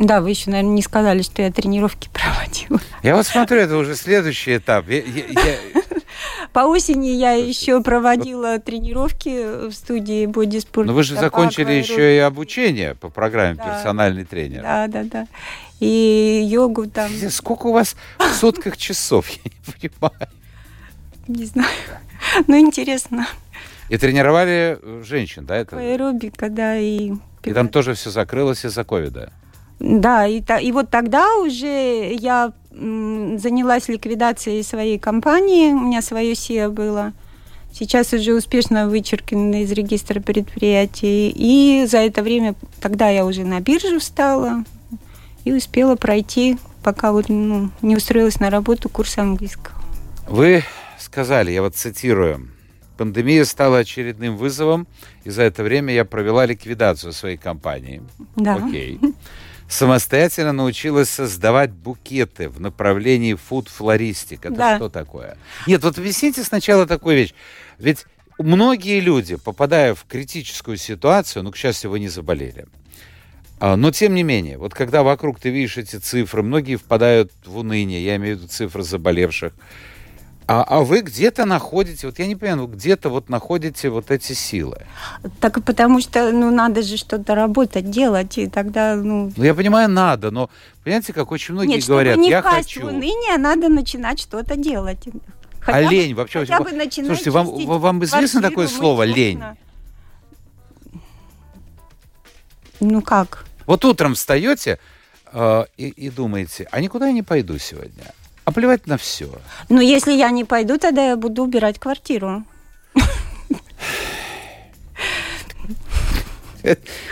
да, 0.00 0.20
вы 0.20 0.30
еще, 0.30 0.50
наверное, 0.50 0.74
не 0.74 0.82
сказали, 0.82 1.22
что 1.22 1.42
я 1.42 1.52
тренировки 1.52 2.08
проводила. 2.12 2.80
Я 3.04 3.14
вот 3.14 3.28
смотрю, 3.28 3.58
это 3.58 3.76
уже 3.76 3.94
следующий 3.94 4.56
этап. 4.56 4.88
Я, 4.88 5.02
я, 5.02 5.24
я... 5.28 5.82
По 6.52 6.66
осени 6.66 7.10
я 7.10 7.34
еще 7.34 7.80
проводила 7.80 8.58
тренировки 8.58 9.68
в 9.68 9.72
студии 9.72 10.26
бодиспорт. 10.26 10.88
Но 10.88 10.92
вы 10.92 11.04
же 11.04 11.14
закончили 11.14 11.74
еще 11.74 12.16
и 12.16 12.18
обучение 12.18 12.96
по 12.96 13.08
программе 13.08 13.54
да. 13.54 13.66
персональный 13.66 14.24
тренер. 14.24 14.62
Да, 14.62 14.88
да, 14.88 15.04
да. 15.04 15.26
И 15.78 16.44
йогу 16.44 16.88
там. 16.88 17.08
Сколько 17.30 17.68
у 17.68 17.72
вас 17.72 17.94
в 18.18 18.34
сутках 18.34 18.76
часов, 18.76 19.28
я 19.44 19.44
не 19.44 19.72
понимаю. 19.72 20.28
Не 21.28 21.44
знаю. 21.44 21.68
Ну, 22.46 22.58
интересно. 22.58 23.26
И 23.88 23.96
тренировали 23.96 24.78
женщин, 25.02 25.46
да? 25.46 25.56
Это... 25.56 25.78
Аэробика, 25.78 26.48
да, 26.48 26.76
и... 26.76 27.12
И 27.44 27.52
там 27.52 27.68
тоже 27.68 27.94
все 27.94 28.10
закрылось 28.10 28.64
из-за 28.64 28.84
ковида. 28.84 29.32
Да, 29.80 30.26
и, 30.26 30.42
и 30.62 30.72
вот 30.72 30.90
тогда 30.90 31.36
уже 31.36 32.12
я 32.12 32.52
занялась 32.70 33.88
ликвидацией 33.88 34.62
своей 34.62 34.98
компании, 34.98 35.72
у 35.72 35.80
меня 35.80 36.02
свое 36.02 36.34
СИА 36.34 36.68
было. 36.68 37.12
Сейчас 37.72 38.12
уже 38.12 38.34
успешно 38.34 38.88
вычеркнено 38.88 39.62
из 39.62 39.70
регистра 39.72 40.20
предприятий. 40.20 41.32
И 41.34 41.86
за 41.86 41.98
это 41.98 42.22
время, 42.22 42.54
тогда 42.80 43.08
я 43.08 43.24
уже 43.24 43.44
на 43.44 43.60
биржу 43.60 44.00
встала 44.00 44.64
и 45.44 45.52
успела 45.52 45.94
пройти, 45.94 46.58
пока 46.82 47.12
вот 47.12 47.28
ну, 47.28 47.70
не 47.82 47.96
устроилась 47.96 48.40
на 48.40 48.50
работу, 48.50 48.88
курс 48.88 49.18
английского. 49.18 49.76
Вы 50.28 50.64
сказали, 51.08 51.50
я 51.50 51.62
вот 51.62 51.74
цитирую, 51.74 52.48
пандемия 52.98 53.44
стала 53.44 53.78
очередным 53.78 54.36
вызовом, 54.36 54.86
и 55.24 55.30
за 55.30 55.42
это 55.42 55.62
время 55.62 55.94
я 55.94 56.04
провела 56.04 56.44
ликвидацию 56.44 57.14
своей 57.14 57.38
компании. 57.38 58.02
Да. 58.36 58.56
Окей. 58.56 59.00
самостоятельно 59.68 60.52
научилась 60.52 61.08
создавать 61.08 61.70
букеты 61.70 62.50
в 62.50 62.60
направлении 62.60 63.34
фуд-флористик. 63.34 64.44
Это 64.44 64.54
да. 64.54 64.76
что 64.76 64.88
такое? 64.90 65.38
Нет, 65.66 65.82
вот 65.82 65.98
объясните 65.98 66.42
сначала 66.42 66.86
такую 66.86 67.16
вещь. 67.16 67.32
Ведь 67.78 68.04
многие 68.38 69.00
люди, 69.00 69.36
попадая 69.36 69.94
в 69.94 70.04
критическую 70.04 70.76
ситуацию, 70.76 71.42
ну, 71.42 71.52
к 71.52 71.56
счастью, 71.56 71.90
вы 71.90 72.00
не 72.00 72.08
заболели, 72.08 72.66
а, 73.60 73.76
но 73.76 73.90
тем 73.90 74.14
не 74.14 74.22
менее, 74.22 74.58
вот 74.58 74.74
когда 74.74 75.02
вокруг 75.02 75.40
ты 75.40 75.48
видишь 75.48 75.78
эти 75.78 75.96
цифры, 75.96 76.42
многие 76.42 76.76
впадают 76.76 77.32
в 77.44 77.56
уныние, 77.58 78.04
я 78.04 78.16
имею 78.16 78.36
в 78.36 78.38
виду 78.40 78.48
цифры 78.48 78.82
заболевших, 78.82 79.52
а, 80.50 80.64
а 80.66 80.80
вы 80.80 81.02
где-то 81.02 81.44
находите, 81.44 82.06
вот 82.06 82.18
я 82.18 82.26
не 82.26 82.34
понимаю, 82.34 82.66
вы 82.66 82.74
где-то 82.74 83.10
вот 83.10 83.28
находите 83.28 83.90
вот 83.90 84.10
эти 84.10 84.32
силы. 84.32 84.78
Так 85.40 85.62
потому 85.62 86.00
что, 86.00 86.32
ну, 86.32 86.50
надо 86.50 86.80
же 86.80 86.96
что-то 86.96 87.34
работать, 87.34 87.90
делать, 87.90 88.38
и 88.38 88.48
тогда, 88.48 88.96
ну... 88.96 89.30
Ну, 89.36 89.44
я 89.44 89.54
понимаю, 89.54 89.90
надо, 89.90 90.30
но, 90.30 90.48
понимаете, 90.82 91.12
как 91.12 91.32
очень 91.32 91.52
многие 91.52 91.76
Нет, 91.76 91.86
говорят, 91.86 92.14
чтобы 92.14 92.24
не 92.24 92.30
я 92.30 92.40
хочу... 92.40 92.80
в 92.80 92.84
уныние, 92.84 93.36
надо 93.36 93.68
начинать 93.68 94.20
что-то 94.20 94.56
делать. 94.56 95.06
Хотя 95.60 95.76
а 95.76 95.82
лень 95.82 96.14
вообще... 96.14 96.40
Хотя 96.40 96.60
бы 96.60 96.70
Слушайте, 96.70 97.30
вам, 97.30 97.46
вам 97.66 98.04
известно 98.04 98.40
такое 98.40 98.68
слово 98.68 99.02
«лень»? 99.02 99.42
Ну 102.80 103.02
как? 103.02 103.44
Вот 103.66 103.84
утром 103.84 104.14
встаете 104.14 104.78
э, 105.30 105.64
и, 105.76 105.88
и 105.88 106.08
думаете, 106.08 106.66
а 106.70 106.80
никуда 106.80 107.08
я 107.08 107.12
не 107.12 107.22
пойду 107.22 107.58
сегодня. 107.58 108.14
А 108.48 108.50
плевать 108.50 108.86
на 108.86 108.96
все. 108.96 109.28
Ну, 109.68 109.78
если 109.82 110.10
я 110.10 110.30
не 110.30 110.44
пойду, 110.44 110.78
тогда 110.78 111.08
я 111.08 111.16
буду 111.18 111.42
убирать 111.42 111.78
квартиру. 111.78 112.44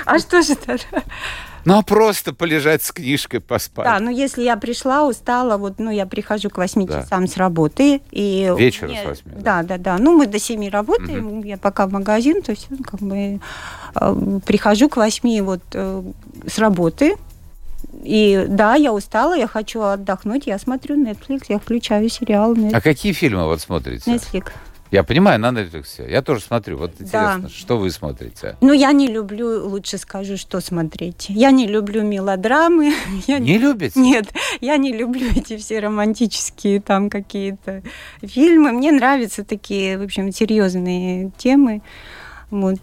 А 0.06 0.18
что 0.18 0.40
же 0.40 0.54
тогда? 0.54 1.02
Ну, 1.66 1.76
а 1.76 1.82
просто 1.82 2.32
полежать 2.32 2.82
с 2.82 2.90
книжкой, 2.90 3.40
поспать. 3.40 3.84
Да, 3.84 3.98
ну 4.00 4.08
если 4.08 4.44
я 4.44 4.56
пришла, 4.56 5.04
устала, 5.06 5.58
вот, 5.58 5.78
ну, 5.78 5.90
я 5.90 6.06
прихожу 6.06 6.48
к 6.48 6.56
8 6.56 6.86
да. 6.86 7.02
часам 7.02 7.26
с 7.26 7.36
работы. 7.36 8.00
И 8.12 8.50
Вечером 8.56 8.92
мне, 8.92 9.02
с 9.02 9.06
8. 9.06 9.22
Да, 9.42 9.62
да, 9.62 9.76
да. 9.76 9.98
Ну, 9.98 10.16
мы 10.16 10.26
до 10.26 10.38
7 10.38 10.70
работаем, 10.70 11.26
угу. 11.26 11.46
я 11.46 11.58
пока 11.58 11.86
в 11.86 11.92
магазин, 11.92 12.40
то 12.40 12.52
есть, 12.52 12.68
ну, 12.70 12.78
как 12.82 13.00
бы, 13.00 13.40
э, 13.94 14.40
прихожу 14.46 14.88
к 14.88 14.96
8 14.96 15.42
вот 15.42 15.60
э, 15.74 16.02
с 16.46 16.58
работы, 16.58 17.16
и 18.06 18.46
да, 18.48 18.74
я 18.76 18.92
устала, 18.92 19.36
я 19.36 19.48
хочу 19.48 19.82
отдохнуть, 19.82 20.46
я 20.46 20.58
смотрю 20.58 20.96
Netflix, 20.96 21.46
я 21.48 21.58
включаю 21.58 22.08
сериал 22.08 22.54
Netflix. 22.54 22.74
А 22.74 22.80
какие 22.80 23.12
фильмы 23.12 23.44
вот 23.44 23.60
смотрите? 23.60 24.10
Netflix. 24.10 24.52
Я 24.92 25.02
понимаю, 25.02 25.40
на 25.40 25.50
Netflix. 25.50 26.08
Я 26.08 26.22
тоже 26.22 26.40
смотрю. 26.42 26.78
Вот 26.78 26.92
интересно, 26.92 27.40
да. 27.42 27.48
что 27.48 27.76
вы 27.76 27.90
смотрите? 27.90 28.56
Ну, 28.60 28.72
я 28.72 28.92
не 28.92 29.08
люблю, 29.08 29.68
лучше 29.68 29.98
скажу, 29.98 30.36
что 30.36 30.60
смотреть. 30.60 31.26
Я 31.28 31.50
не 31.50 31.66
люблю 31.66 32.02
мелодрамы. 32.02 32.94
Я 33.26 33.38
не, 33.38 33.52
не 33.52 33.58
любите? 33.58 33.98
Нет, 33.98 34.28
я 34.60 34.76
не 34.76 34.92
люблю 34.92 35.26
эти 35.34 35.56
все 35.56 35.80
романтические 35.80 36.80
там 36.80 37.10
какие-то 37.10 37.82
фильмы. 38.22 38.72
Мне 38.72 38.92
нравятся 38.92 39.44
такие, 39.44 39.98
в 39.98 40.02
общем, 40.02 40.32
серьезные 40.32 41.32
темы. 41.36 41.82
Вот 42.50 42.80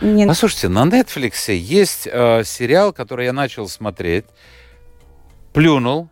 э, 0.00 0.04
мне... 0.04 0.26
Послушайте, 0.26 0.68
на 0.68 0.84
Netflix 0.84 1.52
есть 1.52 2.08
э, 2.10 2.42
сериал, 2.44 2.92
который 2.92 3.26
я 3.26 3.32
начал 3.32 3.68
смотреть, 3.68 4.24
плюнул 5.52 6.08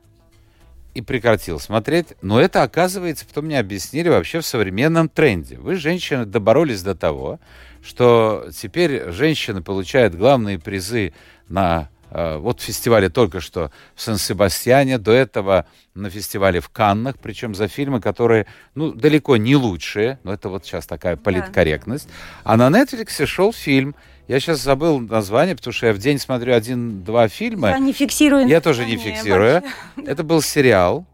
и 0.94 1.00
прекратил 1.00 1.58
смотреть, 1.58 2.08
но 2.20 2.40
это, 2.40 2.62
оказывается, 2.62 3.26
потом 3.26 3.46
мне 3.46 3.58
объяснили 3.58 4.08
вообще 4.08 4.40
в 4.40 4.46
современном 4.46 5.08
тренде. 5.08 5.56
Вы, 5.56 5.76
женщины, 5.76 6.26
доборолись 6.26 6.82
до 6.82 6.94
того, 6.94 7.40
что 7.82 8.48
теперь 8.54 9.10
женщины 9.10 9.62
получают 9.62 10.14
главные 10.14 10.58
призы 10.58 11.14
на 11.48 11.88
вот 12.12 12.60
в 12.60 12.62
фестивале 12.62 13.08
только 13.08 13.40
что 13.40 13.70
в 13.94 14.02
Сан-Себастьяне, 14.02 14.98
до 14.98 15.12
этого 15.12 15.66
на 15.94 16.10
фестивале 16.10 16.60
в 16.60 16.68
Каннах, 16.68 17.18
причем 17.18 17.54
за 17.54 17.68
фильмы, 17.68 18.00
которые, 18.00 18.46
ну, 18.74 18.92
далеко 18.92 19.36
не 19.36 19.56
лучшие, 19.56 20.18
но 20.22 20.32
это 20.32 20.48
вот 20.48 20.64
сейчас 20.64 20.86
такая 20.86 21.16
политкорректность. 21.16 22.08
А 22.44 22.56
на 22.56 22.68
Netflix 22.68 23.24
шел 23.26 23.52
фильм, 23.52 23.94
я 24.28 24.40
сейчас 24.40 24.60
забыл 24.60 25.00
название, 25.00 25.56
потому 25.56 25.72
что 25.72 25.86
я 25.86 25.92
в 25.92 25.98
день 25.98 26.18
смотрю 26.18 26.54
один-два 26.54 27.28
фильма. 27.28 27.70
Я 27.70 27.78
не 27.78 27.92
фиксирую. 27.92 28.46
Я 28.46 28.60
тоже 28.60 28.84
не 28.86 28.96
фиксирую. 28.96 29.62
Это 29.96 30.22
был 30.22 30.42
сериал, 30.42 31.04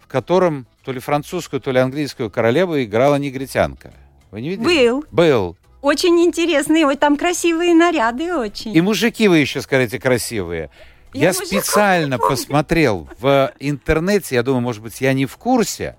в 0.00 0.06
котором 0.06 0.66
то 0.84 0.92
ли 0.92 1.00
французскую, 1.00 1.60
то 1.60 1.70
ли 1.70 1.78
английскую 1.78 2.30
королеву 2.30 2.80
играла 2.82 3.16
негритянка. 3.16 3.92
Вы 4.30 4.42
не 4.42 4.50
видели? 4.50 4.64
Был. 4.64 5.04
Был. 5.10 5.56
Очень 5.80 6.20
интересный, 6.24 6.84
ой, 6.84 6.96
там 6.96 7.16
красивые 7.16 7.74
наряды 7.74 8.34
очень. 8.34 8.74
И 8.74 8.80
мужики 8.80 9.28
вы 9.28 9.38
еще 9.38 9.60
скажите 9.62 9.98
красивые. 10.00 10.70
Я 11.14 11.28
Я, 11.28 11.32
специально 11.32 12.18
посмотрел 12.18 13.08
в 13.18 13.52
интернете, 13.60 14.34
я 14.34 14.42
думаю, 14.42 14.60
может 14.60 14.82
быть, 14.82 15.00
я 15.00 15.12
не 15.12 15.24
в 15.26 15.36
курсе, 15.36 15.96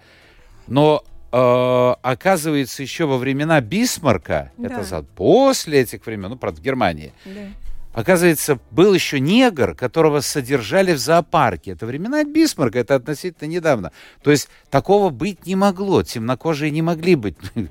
но 0.67 1.03
э, 1.31 1.95
оказывается, 2.01 2.81
еще 2.83 3.05
во 3.05 3.17
времена 3.17 3.61
Бисмарка, 3.61 4.51
Да. 4.57 4.67
это 4.67 4.83
за- 4.83 5.03
после 5.03 5.81
этих 5.81 6.03
времен, 6.05 6.29
ну, 6.29 6.35
правда, 6.37 6.59
в 6.59 6.63
Германии, 6.63 7.13
Да. 7.23 7.41
оказывается, 7.93 8.59
был 8.71 8.93
еще 8.95 9.19
негр, 9.19 9.75
которого 9.75 10.21
содержали 10.21 10.91
в 10.93 10.97
зоопарке. 10.97 11.71
Это 11.71 11.85
времена 11.85 12.23
Бисмарка, 12.23 12.79
это 12.79 12.95
относительно 12.95 13.47
недавно. 13.47 13.91
То 14.23 14.31
есть 14.31 14.49
такого 14.71 15.09
быть 15.11 15.45
не 15.45 15.55
могло, 15.55 16.01
темнокожие 16.03 16.71
не 16.71 16.81
могли 16.81 17.13
быть. 17.15 17.35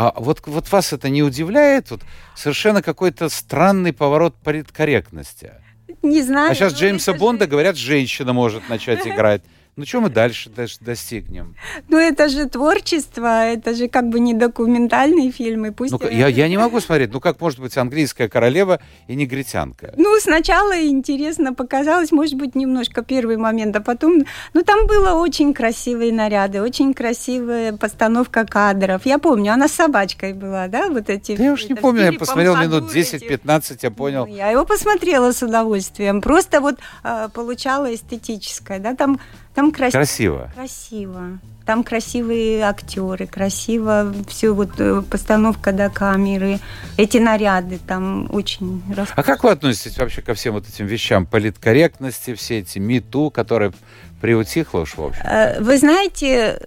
А 0.00 0.12
вот, 0.14 0.40
вот 0.46 0.70
вас 0.70 0.92
это 0.92 1.08
не 1.08 1.24
удивляет? 1.24 1.90
Вот 1.90 2.02
совершенно 2.36 2.82
какой-то 2.82 3.28
странный 3.28 3.92
поворот 3.92 4.36
политкорректности. 4.36 5.54
Не 6.02 6.22
знаю. 6.22 6.52
А 6.52 6.54
сейчас 6.54 6.72
Джеймса 6.74 7.10
это 7.10 7.18
Бонда, 7.18 7.46
же- 7.46 7.50
говорят, 7.50 7.76
женщина 7.76 8.32
может 8.32 8.68
начать 8.68 9.04
играть. 9.08 9.42
Ну, 9.78 9.86
что 9.86 10.00
мы 10.00 10.10
дальше 10.10 10.50
дос- 10.50 10.78
достигнем? 10.80 11.54
Ну, 11.88 11.98
это 11.98 12.28
же 12.28 12.48
творчество, 12.48 13.44
это 13.46 13.74
же 13.74 13.86
как 13.86 14.08
бы 14.08 14.18
не 14.18 14.34
документальный 14.34 15.30
фильм, 15.30 15.66
и 15.66 15.70
пусть... 15.70 15.92
Ну, 15.92 16.00
я, 16.10 16.26
я 16.26 16.48
не 16.48 16.56
могу 16.56 16.80
смотреть. 16.80 17.12
Ну, 17.12 17.20
как 17.20 17.40
может 17.40 17.60
быть 17.60 17.76
английская 17.76 18.28
королева 18.28 18.80
и 19.06 19.14
негритянка? 19.14 19.94
Ну, 19.96 20.18
сначала 20.18 20.84
интересно 20.84 21.54
показалось, 21.54 22.10
может 22.10 22.34
быть, 22.34 22.56
немножко 22.56 23.02
первый 23.02 23.36
момент, 23.36 23.76
а 23.76 23.80
потом... 23.80 24.24
Ну, 24.52 24.64
там 24.64 24.88
было 24.88 25.12
очень 25.12 25.54
красивые 25.54 26.12
наряды, 26.12 26.60
очень 26.60 26.92
красивая 26.92 27.72
постановка 27.72 28.44
кадров. 28.44 29.06
Я 29.06 29.18
помню, 29.18 29.52
она 29.52 29.68
с 29.68 29.74
собачкой 29.74 30.32
была, 30.32 30.66
да, 30.66 30.88
вот 30.88 31.08
эти... 31.08 31.36
Да 31.36 31.44
я 31.44 31.52
уж 31.52 31.68
не 31.68 31.76
помню, 31.76 32.02
я 32.02 32.12
посмотрел 32.14 32.56
минут 32.56 32.92
эти. 32.92 33.14
10-15, 33.14 33.78
я 33.82 33.90
понял. 33.92 34.26
Ну, 34.26 34.34
Я 34.34 34.50
его 34.50 34.64
посмотрела 34.64 35.30
с 35.30 35.40
удовольствием. 35.40 36.20
Просто 36.20 36.60
вот 36.60 36.80
а, 37.04 37.28
получала 37.28 37.94
эстетическое, 37.94 38.80
да, 38.80 38.96
там, 38.96 39.20
там 39.58 39.72
красиво. 39.72 39.98
Красиво. 39.98 40.50
Красиво. 40.54 41.38
Там 41.66 41.82
красивые 41.82 42.62
актеры, 42.62 43.26
красиво 43.26 44.14
все 44.28 44.50
вот 44.52 44.70
э, 44.78 45.02
постановка 45.02 45.72
до 45.72 45.90
камеры, 45.90 46.60
эти 46.96 47.18
наряды 47.18 47.80
там 47.84 48.28
очень 48.32 48.80
А 49.16 49.22
как 49.24 49.42
вы 49.42 49.50
относитесь 49.50 49.98
вообще 49.98 50.22
ко 50.22 50.34
всем 50.34 50.54
вот 50.54 50.68
этим 50.68 50.86
вещам 50.86 51.26
политкорректности, 51.26 52.34
все 52.34 52.60
эти 52.60 52.78
мету, 52.78 53.32
которые 53.32 53.72
приутихло 54.20 54.80
уж, 54.80 54.96
в 54.96 55.02
общем? 55.02 55.22
Э, 55.24 55.60
Вы 55.60 55.78
знаете, 55.78 56.60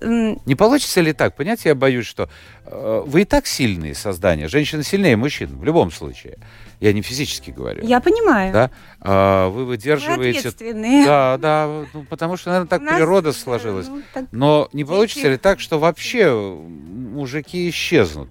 Не 0.46 0.56
получится 0.56 1.02
ли 1.02 1.14
так? 1.14 1.36
Понимаете, 1.36 1.70
я 1.70 1.76
боюсь, 1.76 2.06
что 2.06 2.30
э, 2.66 3.04
вы 3.06 3.22
и 3.22 3.26
так 3.26 3.48
сильные 3.48 3.94
создания. 3.96 4.48
Женщины 4.48 4.84
сильнее 4.84 5.16
мужчин 5.18 5.58
в 5.58 5.64
любом 5.64 5.92
случае. 5.92 6.38
Я 6.80 6.94
не 6.94 7.02
физически 7.04 7.52
говорю. 7.52 7.86
я 7.86 8.00
понимаю, 8.00 8.52
Да? 8.54 8.72
А, 9.02 9.50
вы 9.50 9.60
вы 9.60 9.66
выдерживаете... 9.66 10.40
ответственные. 10.40 11.06
Да, 11.06 11.38
да, 11.38 11.86
ну, 11.94 12.04
потому 12.10 12.38
что, 12.38 12.50
наверное, 12.50 12.68
так 12.70 12.82
У 12.82 12.86
нас, 12.86 12.96
природа 12.96 13.32
да, 13.32 13.38
сложилась. 13.38 13.88
ну, 13.88 14.02
так- 14.14 14.26
Но 14.32 14.68
не 14.74 14.82
дети- 14.84 14.90
получится 14.90 15.30
ли 15.30 15.38
так, 15.38 15.60
что 15.60 15.78
вообще 15.78 16.32
мужики 16.34 17.70
исчезнут? 17.70 18.30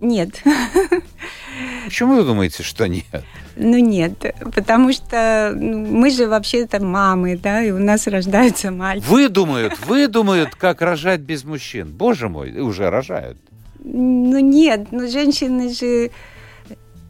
Нет, 0.00 0.42
Почему 1.90 2.14
вы 2.14 2.22
думаете, 2.22 2.62
что 2.62 2.86
нет? 2.86 3.04
ну 3.56 3.76
нет, 3.78 4.12
потому 4.54 4.92
что 4.92 5.52
ну, 5.56 5.84
мы 5.84 6.10
же 6.12 6.28
вообще-то 6.28 6.80
мамы, 6.80 7.36
да, 7.36 7.64
и 7.64 7.72
у 7.72 7.78
нас 7.78 8.06
рождаются 8.06 8.70
мальчики. 8.70 9.08
Вы 9.08 9.28
думают, 9.28 9.76
вы 9.86 10.06
думают, 10.06 10.54
как 10.54 10.82
рожать 10.82 11.18
без 11.18 11.42
мужчин. 11.42 11.90
Боже 11.90 12.28
мой, 12.28 12.56
уже 12.60 12.90
рожают. 12.90 13.38
Ну 13.82 14.38
нет, 14.38 14.92
ну 14.92 15.08
женщины 15.08 15.74
же... 15.74 16.12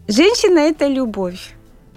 Женщина– 0.09 0.59
это 0.61 0.87
любовь. 0.87 1.51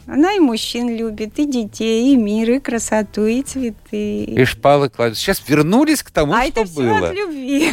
Она 0.05 0.33
и 0.33 0.39
мужчин 0.39 0.93
любит, 0.93 1.39
и 1.39 1.45
детей, 1.45 2.13
и 2.13 2.17
мир, 2.17 2.51
и 2.51 2.59
красоту, 2.59 3.25
и 3.25 3.43
цветы. 3.43 4.25
И 4.25 4.43
шпалы 4.43 4.89
кладут. 4.89 5.17
Сейчас 5.17 5.41
вернулись 5.47 6.03
к 6.03 6.11
тому, 6.11 6.33
а 6.33 6.41
что 6.41 6.49
это 6.49 6.65
все 6.65 6.81
было. 6.81 7.07
от 7.07 7.15
любви. 7.15 7.71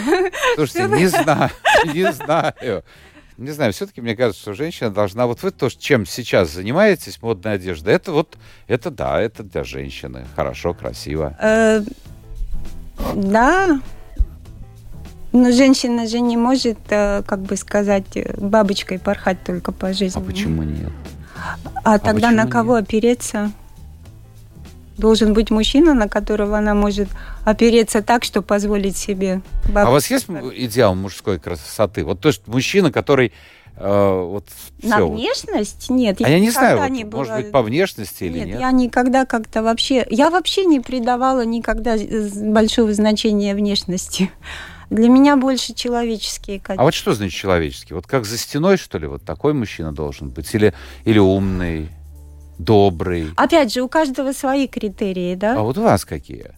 Слушайте, 0.55 0.97
не 0.97 1.07
знаю, 1.09 1.51
не 1.93 2.13
знаю. 2.13 2.85
Не 3.41 3.53
знаю, 3.53 3.73
все-таки 3.73 4.03
мне 4.03 4.15
кажется, 4.15 4.43
что 4.43 4.53
женщина 4.53 4.91
должна... 4.91 5.27
Вот 5.27 5.43
вы 5.43 5.51
то, 5.51 5.71
чем 5.71 6.05
сейчас 6.05 6.51
занимаетесь, 6.51 7.23
модная 7.23 7.55
одежда, 7.55 7.91
это 7.91 8.13
вот, 8.13 8.37
это 8.67 8.91
да, 8.91 9.19
это 9.19 9.43
для 9.43 9.65
женщины. 9.65 10.27
Хорошо, 10.37 10.75
красиво. 10.75 11.35
Э, 11.41 11.83
Да. 13.15 13.81
Но 15.33 15.53
женщина 15.53 16.07
же 16.07 16.21
не 16.21 16.37
может, 16.37 16.79
э, 16.91 17.23
как 17.27 17.41
бы 17.41 17.57
сказать, 17.57 18.05
бабочкой 18.37 18.99
порхать 18.99 19.43
только 19.43 19.73
по 19.73 19.95
жизни. 19.95 20.21
А 20.21 20.23
почему 20.23 20.63
нет? 20.63 20.93
А 21.83 21.99
тогда 21.99 22.33
на 22.33 22.47
кого 22.47 22.75
опереться? 22.75 23.53
Должен 25.01 25.33
быть 25.33 25.51
мужчина, 25.51 25.95
на 25.95 26.09
которого 26.09 26.59
она 26.59 26.75
может 26.75 27.09
опереться 27.45 28.03
так, 28.03 28.23
что 28.23 28.43
позволить 28.43 28.97
себе 28.99 29.41
А 29.75 29.89
у 29.89 29.93
вас 29.93 30.11
есть 30.11 30.27
идеал 30.55 30.95
мужской 30.95 31.39
красоты? 31.39 32.05
Вот 32.05 32.21
то 32.21 32.29
есть 32.29 32.47
мужчина, 32.47 32.93
который 32.93 33.33
э, 33.77 34.21
вот 34.27 34.45
На 34.83 34.97
все. 34.97 35.09
внешность? 35.09 35.89
Нет. 35.89 36.21
А 36.21 36.29
я 36.29 36.39
не 36.39 36.49
никогда 36.49 36.61
знаю, 36.77 36.79
вот, 36.81 36.91
не 36.91 37.05
может 37.05 37.33
была- 37.33 37.37
быть, 37.39 37.51
по 37.51 37.63
внешности 37.63 38.25
или 38.25 38.41
нет, 38.41 38.49
нет. 38.49 38.61
я 38.61 38.71
никогда 38.73 39.25
как-то 39.25 39.63
вообще... 39.63 40.07
Я 40.11 40.29
вообще 40.29 40.67
не 40.67 40.81
придавала 40.81 41.47
никогда 41.47 41.97
большого 42.37 42.93
значения 42.93 43.55
внешности. 43.55 44.31
Для 44.91 45.09
меня 45.09 45.37
больше 45.37 45.73
человеческие 45.73 46.59
А 46.59 46.61
качества. 46.61 46.83
вот 46.83 46.95
что 46.95 47.15
значит 47.15 47.39
человеческий? 47.41 47.95
Вот 47.95 48.07
как 48.07 48.27
за 48.27 48.37
стеной, 48.37 48.77
что 48.77 48.99
ли, 48.99 49.07
вот 49.07 49.23
такой 49.25 49.55
мужчина 49.55 49.93
должен 49.93 50.29
быть? 50.29 50.53
Или, 50.55 50.75
или 51.05 51.19
умный, 51.19 51.89
добрый? 52.65 53.31
Опять 53.37 53.73
же, 53.73 53.83
у 53.83 53.89
каждого 53.89 54.33
свои 54.33 54.67
критерии, 54.69 55.35
да? 55.35 55.57
А 55.59 55.63
вот 55.63 55.79
у 55.79 55.83
вас 55.83 56.05
какие? 56.05 56.53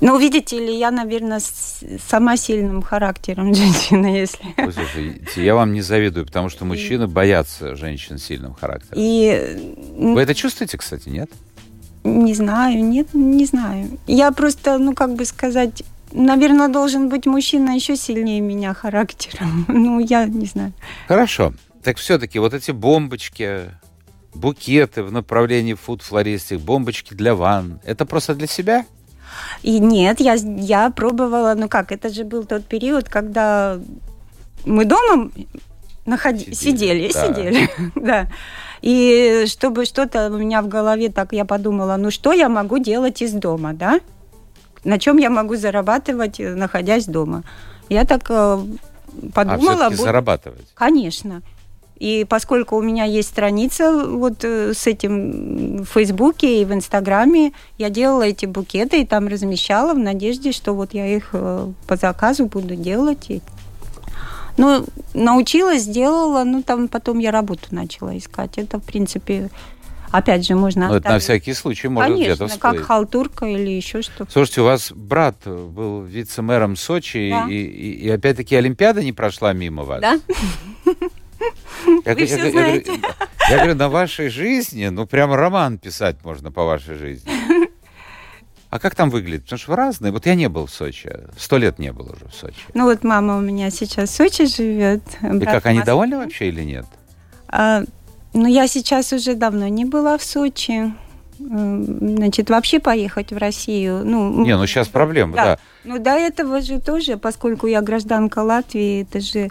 Ну, 0.00 0.18
видите 0.18 0.58
ли, 0.58 0.76
я, 0.76 0.90
наверное, 0.90 1.38
с- 1.38 1.84
сама 2.08 2.36
сильным 2.36 2.82
характером 2.82 3.54
женщина, 3.54 4.06
если... 4.06 4.40
Ой, 4.56 4.72
слушайте, 4.72 5.44
я 5.44 5.54
вам 5.54 5.72
не 5.72 5.80
завидую, 5.80 6.26
потому 6.26 6.48
что 6.48 6.64
мужчины 6.64 7.06
боятся 7.06 7.76
женщин 7.76 8.18
с 8.18 8.24
сильным 8.24 8.54
характером. 8.54 8.94
И 8.96 9.74
Вы 9.96 10.20
это 10.22 10.34
чувствуете, 10.34 10.76
кстати, 10.78 11.08
нет? 11.08 11.30
не 12.04 12.34
знаю, 12.34 12.82
нет, 12.84 13.14
не 13.14 13.44
знаю. 13.44 13.96
Я 14.08 14.32
просто, 14.32 14.76
ну, 14.78 14.92
как 14.92 15.14
бы 15.14 15.24
сказать, 15.24 15.84
наверное, 16.12 16.68
должен 16.68 17.08
быть 17.08 17.26
мужчина 17.26 17.70
еще 17.70 17.96
сильнее 17.96 18.40
меня 18.40 18.74
характером. 18.74 19.64
Ну, 19.82 19.98
я 19.98 20.26
не 20.26 20.46
знаю. 20.46 20.72
Хорошо. 21.08 21.52
Так 21.82 21.96
все-таки 21.96 22.38
вот 22.38 22.54
эти 22.54 22.70
бомбочки, 22.70 23.70
букеты 24.34 25.02
в 25.02 25.12
направлении 25.12 25.74
фуд-флористик, 25.74 26.60
бомбочки 26.60 27.14
для 27.14 27.34
ванн, 27.34 27.80
это 27.84 28.06
просто 28.06 28.34
для 28.34 28.46
себя? 28.46 28.84
И 29.62 29.78
нет, 29.78 30.20
я, 30.20 30.34
я 30.34 30.90
пробовала, 30.90 31.54
ну 31.56 31.68
как, 31.68 31.90
это 31.92 32.08
же 32.08 32.24
был 32.24 32.44
тот 32.44 32.64
период, 32.64 33.08
когда 33.08 33.80
мы 34.64 34.84
дома 34.84 35.30
находи... 36.06 36.54
Сидели, 36.54 37.08
сидели, 37.08 37.12
да. 37.12 37.12
сидели, 37.12 37.68
да. 37.96 38.28
И 38.82 39.44
чтобы 39.46 39.84
что-то 39.84 40.28
у 40.30 40.38
меня 40.38 40.62
в 40.62 40.68
голове, 40.68 41.08
так 41.08 41.32
я 41.32 41.44
подумала, 41.44 41.96
ну 41.96 42.10
что 42.10 42.32
я 42.32 42.48
могу 42.48 42.78
делать 42.78 43.22
из 43.22 43.32
дома, 43.32 43.72
да? 43.72 44.00
На 44.84 44.98
чем 44.98 45.18
я 45.18 45.30
могу 45.30 45.56
зарабатывать, 45.56 46.40
э, 46.40 46.54
находясь 46.54 47.06
дома? 47.06 47.44
Я 47.88 48.04
так 48.04 48.30
э, 48.30 48.34
а 48.34 48.66
подумала, 49.32 49.88
вот- 49.90 49.98
зарабатывать. 49.98 50.66
Конечно. 50.74 51.42
И 51.98 52.26
поскольку 52.28 52.76
у 52.76 52.82
меня 52.82 53.04
есть 53.04 53.28
страница 53.28 54.06
вот 54.06 54.42
э, 54.42 54.74
с 54.74 54.88
этим 54.88 55.82
в 55.82 55.84
Фейсбуке 55.84 56.60
и 56.60 56.64
в 56.64 56.72
Инстаграме, 56.72 57.52
я 57.78 57.90
делала 57.90 58.22
эти 58.22 58.46
букеты 58.46 59.02
и 59.02 59.06
там 59.06 59.28
размещала 59.28 59.94
в 59.94 59.98
надежде, 59.98 60.50
что 60.50 60.72
вот 60.74 60.94
я 60.94 61.06
их 61.06 61.30
по 61.30 61.96
заказу 61.96 62.46
буду 62.46 62.74
делать. 62.74 63.26
И... 63.28 63.40
Ну, 64.56 64.84
научилась, 65.14 65.82
сделала, 65.82 66.42
ну 66.42 66.62
там 66.62 66.88
потом 66.88 67.20
я 67.20 67.30
работу 67.30 67.68
начала 67.70 68.18
искать. 68.18 68.58
Это, 68.58 68.80
в 68.80 68.82
принципе, 68.82 69.50
опять 70.12 70.46
же, 70.46 70.54
можно... 70.54 70.88
Ну, 70.88 70.94
это 70.94 71.08
на 71.08 71.16
оставить. 71.16 71.22
всякий 71.42 71.54
случай 71.54 71.88
где-то 71.88 72.02
Конечно, 72.06 72.48
как 72.58 72.72
всплыть. 72.72 72.80
халтурка 72.86 73.46
или 73.46 73.70
еще 73.70 74.02
что-то. 74.02 74.30
Слушайте, 74.30 74.60
у 74.60 74.64
вас 74.64 74.92
брат 74.92 75.36
был 75.46 76.02
вице-мэром 76.02 76.76
Сочи, 76.76 77.30
Да. 77.30 77.46
и, 77.50 77.54
и- 77.54 77.92
и 78.06 78.08
опять-таки 78.10 78.54
Олимпиада 78.56 79.02
не 79.02 79.12
прошла 79.12 79.52
мимо 79.52 79.82
вас. 79.84 80.00
Да? 80.00 80.20
Я, 82.04 82.14
Вы 82.14 82.20
я- 82.20 82.26
всё 82.26 82.36
я 82.36 82.50
говорю, 82.50 82.50
знаете. 82.52 82.92
я 83.50 83.56
говорю, 83.56 83.74
на 83.74 83.88
вашей 83.88 84.28
жизни, 84.28 84.86
ну, 84.88 85.06
прям 85.06 85.32
роман 85.34 85.78
писать 85.78 86.16
можно 86.24 86.52
по 86.52 86.64
вашей 86.64 86.94
жизни. 86.96 87.30
А 88.70 88.78
как 88.78 88.94
там 88.94 89.10
выглядит? 89.10 89.42
Потому 89.44 89.58
что 89.58 89.70
вы 89.72 89.76
разные. 89.76 90.12
Вот 90.12 90.24
я 90.24 90.34
не 90.34 90.48
был 90.48 90.64
в 90.66 90.70
Сочи. 90.70 91.10
Сто 91.36 91.58
лет 91.58 91.78
не 91.78 91.92
был 91.92 92.06
уже 92.10 92.26
в 92.26 92.34
Сочи. 92.34 92.56
Ну 92.72 92.84
вот 92.84 93.04
мама 93.04 93.36
у 93.36 93.40
меня 93.40 93.70
сейчас 93.70 94.08
в 94.10 94.14
Сочи 94.14 94.46
живет. 94.46 95.02
И 95.22 95.40
как, 95.44 95.66
они 95.66 95.82
довольны 95.82 96.16
вообще 96.18 96.48
или 96.48 96.62
нет? 96.62 96.86
А, 97.48 97.82
ну, 98.32 98.46
я 98.46 98.66
сейчас 98.66 99.12
уже 99.12 99.34
давно 99.34 99.68
не 99.68 99.84
была 99.84 100.16
в 100.18 100.24
Сочи. 100.24 100.92
значит, 101.38 102.50
вообще 102.50 102.78
поехать 102.78 103.32
в 103.32 103.36
Россию. 103.36 104.02
Ну, 104.04 104.44
Не, 104.44 104.56
ну 104.56 104.66
сейчас 104.66 104.88
проблема, 104.88 105.34
да. 105.34 105.44
да. 105.44 105.58
Ну, 105.84 105.98
до 105.98 106.10
этого 106.10 106.60
же 106.60 106.80
тоже, 106.80 107.16
поскольку 107.16 107.66
я 107.66 107.80
гражданка 107.80 108.40
Латвии, 108.40 109.02
это 109.02 109.20
же 109.20 109.50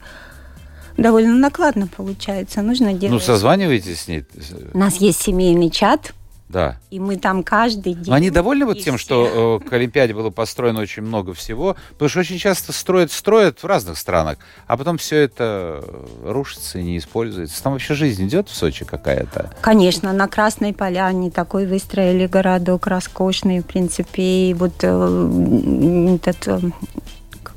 довольно 0.98 1.36
накладно 1.36 1.88
получается. 1.88 2.62
Нужно 2.62 2.94
делать... 2.94 3.14
Ну, 3.14 3.20
созваниваетесь 3.20 4.02
с 4.02 4.08
ней? 4.08 4.26
У 4.74 4.78
нас 4.78 4.98
есть 4.98 5.22
семейный 5.22 5.70
чат, 5.70 6.14
Да. 6.52 6.78
и 6.90 7.00
мы 7.00 7.18
там 7.18 7.44
каждый 7.44 7.94
день... 7.94 8.06
Но 8.08 8.16
они 8.16 8.30
довольны 8.30 8.66
вот 8.66 8.80
тем, 8.80 8.98
все. 8.98 9.04
что 9.06 9.60
э, 9.64 9.70
к 9.70 9.74
Олимпиаде 9.74 10.14
было 10.14 10.30
построено 10.30 10.82
очень 10.82 11.04
много 11.04 11.34
всего? 11.34 11.76
Потому 11.92 12.10
что 12.10 12.20
очень 12.20 12.38
часто 12.38 12.74
строят, 12.74 13.12
строят 13.12 13.64
в 13.64 13.66
разных 13.66 13.98
странах, 13.98 14.38
а 14.68 14.78
потом 14.78 14.98
все 14.98 15.18
это 15.18 15.84
рушится 16.24 16.80
и 16.80 16.84
не 16.84 16.98
используется. 16.98 17.62
Там 17.64 17.74
вообще 17.74 17.94
жизнь 17.94 18.28
идет 18.28 18.50
в 18.50 18.56
Сочи 18.56 18.86
какая-то? 18.86 19.54
Конечно, 19.62 20.12
на 20.14 20.28
Красной 20.28 20.74
Поляне 20.74 21.32
такой 21.32 21.66
выстроили 21.66 22.28
городок 22.28 22.88
роскошный, 22.88 23.60
в 23.60 23.66
принципе, 23.66 24.50
и 24.50 24.54
вот 24.54 24.74
э, 24.82 26.18
этот, 26.22 26.48
э, 26.48 26.60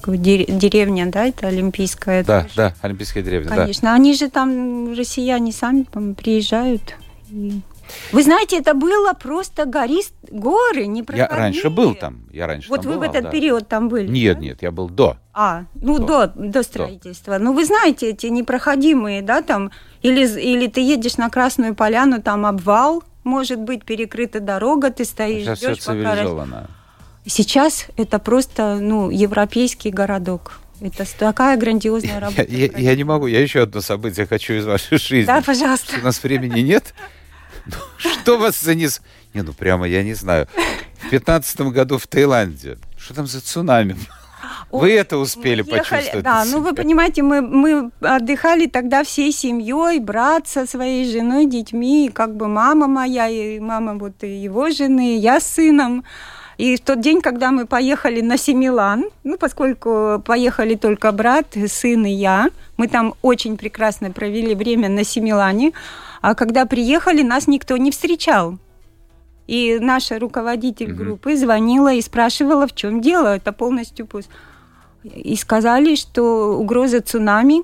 деревня, 0.06 1.06
да, 1.06 1.26
это 1.26 1.48
олимпийская. 1.48 2.24
Да, 2.24 2.42
же- 2.42 2.48
да, 2.56 2.74
Олимпийская 2.82 3.22
деревня, 3.22 3.48
да. 3.50 3.56
Конечно, 3.56 3.94
они 3.94 4.14
же 4.14 4.28
там, 4.30 4.94
россияне 4.94 5.52
сами 5.52 5.84
приезжают. 6.14 6.96
и- 7.30 7.60
Вы 8.12 8.22
знаете, 8.22 8.58
это 8.58 8.74
было 8.74 9.12
просто 9.12 9.64
горист, 9.66 10.14
горы 10.30 10.80
Я 10.82 10.86
непроходимые. 10.86 11.38
раньше 11.38 11.70
был 11.70 11.94
там, 11.94 12.24
я 12.32 12.46
раньше 12.46 12.68
Вот 12.68 12.82
там 12.82 12.90
вы 12.90 12.96
в 12.96 13.00
бывал, 13.00 13.10
этот 13.14 13.24
да. 13.24 13.30
период 13.30 13.68
там 13.68 13.88
были? 13.88 14.08
Нет, 14.08 14.36
да? 14.36 14.40
нет, 14.42 14.62
я 14.62 14.70
был 14.70 14.88
до. 14.88 15.16
А, 15.32 15.64
ну 15.74 15.98
До. 15.98 16.26
до, 16.26 16.32
до 16.48 16.62
строительства. 16.62 17.38
Ну 17.38 17.52
вы 17.52 17.64
знаете, 17.64 18.10
эти 18.10 18.26
непроходимые, 18.26 19.22
да, 19.22 19.42
там, 19.42 19.70
или, 20.02 20.26
или 20.40 20.66
ты 20.68 20.80
едешь 20.80 21.16
на 21.16 21.28
Красную 21.30 21.74
Поляну, 21.74 22.22
там 22.22 22.46
обвал, 22.46 23.02
может 23.24 23.58
быть, 23.60 23.84
перекрыта 23.84 24.40
дорога, 24.40 24.90
ты 24.90 25.04
стоишь, 25.04 25.44
Сейчас 25.44 25.58
все 25.58 25.72
ждешь, 25.74 25.84
пока... 25.84 26.02
раз- 26.02 26.14
цивилизовано. 26.18 26.70
Сейчас 27.26 27.86
это 27.96 28.18
просто, 28.18 28.76
ну, 28.80 29.08
европейский 29.10 29.90
городок. 29.90 30.60
Это 30.80 31.04
такая 31.18 31.56
грандиозная 31.56 32.14
Я, 32.14 32.20
работа. 32.20 32.42
я- 32.48 32.70
я 32.76 32.96
не 32.96 33.04
могу, 33.04 33.26
я 33.26 33.40
еще 33.40 33.62
одно 33.62 33.80
событие 33.80 34.26
хочу 34.26 34.54
из 34.54 34.66
вашей 34.66 34.98
жизни. 34.98 35.24
Да, 35.26 35.40
пожалуйста. 35.40 35.94
У 36.00 36.04
нас 36.04 36.22
времени 36.22 36.60
нет. 36.60 36.92
Ну, 37.66 37.76
Что 37.96 38.38
вас 38.38 38.60
занес? 38.60 39.00
Не, 39.32 39.42
ну 39.42 39.52
прямо 39.52 39.86
я 39.88 40.02
не 40.02 40.14
знаю. 40.14 40.46
В 41.02 41.10
пятнадцатом 41.10 41.70
году 41.70 41.98
в 41.98 42.06
Таиланде. 42.06 42.78
Что 42.98 43.14
там 43.14 43.26
за 43.26 43.40
цунами? 43.40 43.96
Вы 44.70 44.92
это 44.92 45.18
успели 45.18 45.62
Мы 45.62 45.76
ехали- 45.76 45.98
почувствовать? 45.98 46.24
Да, 46.24 46.44
ну 46.44 46.60
вы 46.60 46.74
понимаете, 46.74 47.22
мы, 47.22 47.40
мы 47.40 47.90
отдыхали 48.00 48.66
тогда 48.66 49.04
всей 49.04 49.32
семьей, 49.32 50.00
брат 50.00 50.48
со 50.48 50.66
своей 50.66 51.10
женой, 51.10 51.46
детьми, 51.46 52.06
и 52.06 52.10
как 52.10 52.36
бы 52.36 52.48
мама 52.48 52.86
моя, 52.88 53.28
и 53.28 53.60
мама 53.60 53.94
вот 53.94 54.22
и 54.24 54.28
его 54.28 54.70
жены, 54.70 55.14
и 55.16 55.18
я 55.18 55.40
с 55.40 55.46
сыном. 55.46 56.04
И 56.58 56.76
в 56.76 56.80
тот 56.80 57.00
день, 57.00 57.20
когда 57.20 57.50
мы 57.50 57.66
поехали 57.66 58.20
на 58.20 58.36
Семилан, 58.36 59.04
ну, 59.24 59.36
поскольку 59.36 60.22
поехали 60.24 60.74
только 60.76 61.10
брат, 61.12 61.56
сын 61.66 62.06
и 62.06 62.10
я, 62.10 62.50
мы 62.76 62.88
там 62.88 63.14
очень 63.22 63.56
прекрасно 63.56 64.10
провели 64.10 64.54
время 64.54 64.88
на 64.88 65.04
Семилане, 65.04 65.72
а 66.22 66.34
когда 66.34 66.64
приехали, 66.64 67.22
нас 67.22 67.46
никто 67.48 67.76
не 67.76 67.90
встречал. 67.90 68.58
И 69.46 69.78
наша 69.80 70.18
руководитель 70.18 70.92
Мгм. 70.92 70.96
группы 70.96 71.36
звонила 71.36 71.92
и 71.92 72.00
спрашивала, 72.00 72.66
в 72.66 72.74
чем 72.74 73.00
дело, 73.00 73.36
это 73.36 73.52
полностью 73.52 74.06
пусть. 74.06 74.30
И 75.02 75.36
сказали, 75.36 75.96
что 75.96 76.56
угроза 76.58 77.02
цунами, 77.02 77.62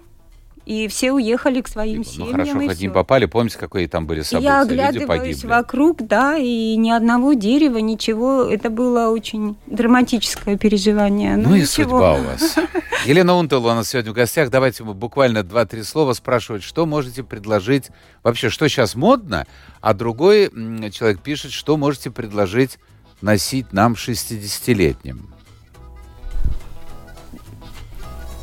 и 0.66 0.88
все 0.88 1.12
уехали 1.12 1.60
к 1.62 1.68
своим 1.68 1.98
Ну 1.98 2.04
семьям. 2.04 2.30
хорошо, 2.32 2.60
и 2.60 2.68
хоть 2.68 2.80
не 2.80 2.88
попали. 2.88 3.24
Помните, 3.26 3.58
какие 3.58 3.86
там 3.86 4.06
были 4.06 4.20
события? 4.22 4.48
я 4.48 4.60
Люди 4.62 4.72
оглядываюсь 4.74 5.06
погибли. 5.36 5.46
вокруг, 5.46 6.06
да, 6.06 6.36
и 6.36 6.76
ни 6.76 6.90
одного 6.90 7.32
дерева, 7.32 7.78
ничего. 7.78 8.42
Это 8.44 8.70
было 8.70 9.08
очень 9.08 9.56
драматическое 9.66 10.56
переживание. 10.56 11.36
Ну 11.36 11.50
Но 11.50 11.56
и 11.56 11.62
ничего. 11.62 11.90
судьба 11.98 12.14
у 12.14 12.22
вас. 12.24 12.56
Елена 13.06 13.34
Унтова 13.34 13.72
у 13.72 13.74
нас 13.74 13.88
сегодня 13.88 14.12
в 14.12 14.14
гостях. 14.14 14.50
Давайте 14.50 14.84
мы 14.84 14.94
буквально 14.94 15.42
два-три 15.42 15.82
слова 15.82 16.12
спрашивать, 16.12 16.62
что 16.62 16.86
можете 16.86 17.22
предложить, 17.24 17.88
вообще, 18.22 18.50
что 18.50 18.68
сейчас 18.68 18.94
модно, 18.94 19.46
а 19.80 19.94
другой 19.94 20.50
человек 20.92 21.20
пишет, 21.20 21.52
что 21.52 21.76
можете 21.76 22.10
предложить 22.10 22.78
носить 23.22 23.72
нам 23.72 23.94
60-летним. 23.94 25.28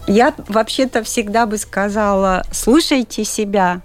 Я 0.07 0.33
вообще-то 0.47 1.03
всегда 1.03 1.45
бы 1.45 1.57
сказала, 1.57 2.43
слушайте 2.51 3.25
себя, 3.25 3.81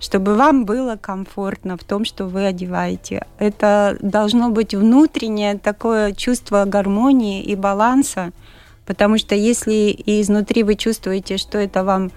чтобы 0.00 0.34
вам 0.34 0.64
было 0.64 0.96
комфортно 0.96 1.76
в 1.76 1.84
том, 1.84 2.04
что 2.04 2.26
вы 2.26 2.44
одеваете. 2.44 3.24
Это 3.38 3.96
должно 4.00 4.50
быть 4.50 4.74
внутреннее 4.74 5.56
такое 5.58 6.12
чувство 6.12 6.64
гармонии 6.64 7.40
и 7.42 7.54
баланса, 7.54 8.32
потому 8.84 9.16
что 9.16 9.36
если 9.36 9.94
изнутри 10.06 10.64
вы 10.64 10.74
чувствуете, 10.74 11.36
что 11.36 11.58
это 11.58 11.84
вам 11.84 12.10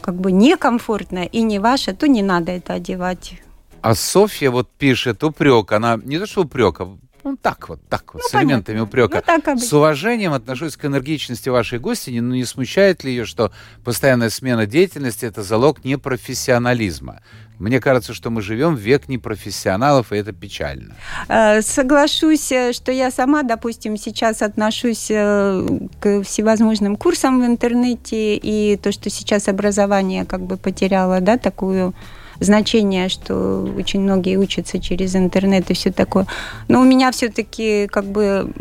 как 0.00 0.14
бы 0.14 0.32
некомфортно 0.32 1.24
и 1.24 1.42
не 1.42 1.58
ваше, 1.58 1.92
то 1.92 2.08
не 2.08 2.22
надо 2.22 2.52
это 2.52 2.72
одевать. 2.72 3.34
А 3.82 3.94
Софья 3.94 4.50
вот 4.50 4.70
пишет 4.70 5.22
упрек. 5.24 5.72
Она 5.72 6.00
не 6.02 6.18
то 6.18 6.26
что 6.26 6.42
упрек, 6.42 6.80
а 6.80 6.96
ну, 7.24 7.36
так 7.36 7.68
вот, 7.70 7.80
так 7.88 8.14
вот, 8.14 8.22
Ну, 8.22 8.28
с 8.28 8.34
элементами 8.34 8.76
понятно. 8.76 8.82
упрека. 8.82 9.16
Ну, 9.16 9.22
так 9.24 9.48
обычно. 9.48 9.68
С 9.68 9.72
уважением 9.72 10.32
отношусь 10.34 10.76
к 10.76 10.84
энергичности 10.84 11.48
вашей 11.48 11.78
гости, 11.78 12.10
ну 12.10 12.34
не 12.34 12.44
смущает 12.44 13.02
ли 13.02 13.10
ее, 13.10 13.24
что 13.24 13.50
постоянная 13.82 14.30
смена 14.30 14.66
деятельности– 14.66 15.24
это 15.26 15.42
залог 15.42 15.84
непрофессионализма? 15.84 17.20
Мне 17.58 17.80
кажется, 17.80 18.14
что 18.14 18.30
мы 18.30 18.42
живем 18.42 18.74
в 18.74 18.80
век 18.80 19.08
непрофессионалов, 19.08 20.12
и 20.12 20.16
это 20.16 20.32
печально. 20.32 20.94
Э, 21.28 21.62
Соглашусь, 21.62 22.50
э, 22.52 22.72
что 22.72 22.92
я 22.92 23.10
сама, 23.10 23.42
допустим, 23.42 23.96
сейчас 23.96 24.42
отношусь 24.42 25.06
э, 25.10 25.66
к 26.00 26.22
всевозможным 26.24 26.96
курсам 26.96 27.40
в 27.40 27.46
интернете, 27.46 28.36
и 28.36 28.76
то, 28.76 28.92
что 28.92 29.08
сейчас 29.08 29.48
образование 29.48 30.24
как 30.24 30.40
бы 30.40 30.56
потеряло, 30.56 31.20
да, 31.20 31.38
такую 31.38 31.94
значение, 32.40 33.08
что 33.08 33.68
очень 33.76 34.00
многие 34.00 34.36
учатся 34.36 34.80
через 34.80 35.16
интернет 35.16 35.70
и 35.70 35.74
все 35.74 35.90
такое. 35.92 36.26
Но 36.68 36.80
у 36.80 36.84
меня 36.84 37.10
все-таки 37.12 37.86
как 37.88 38.04
бы 38.04 38.52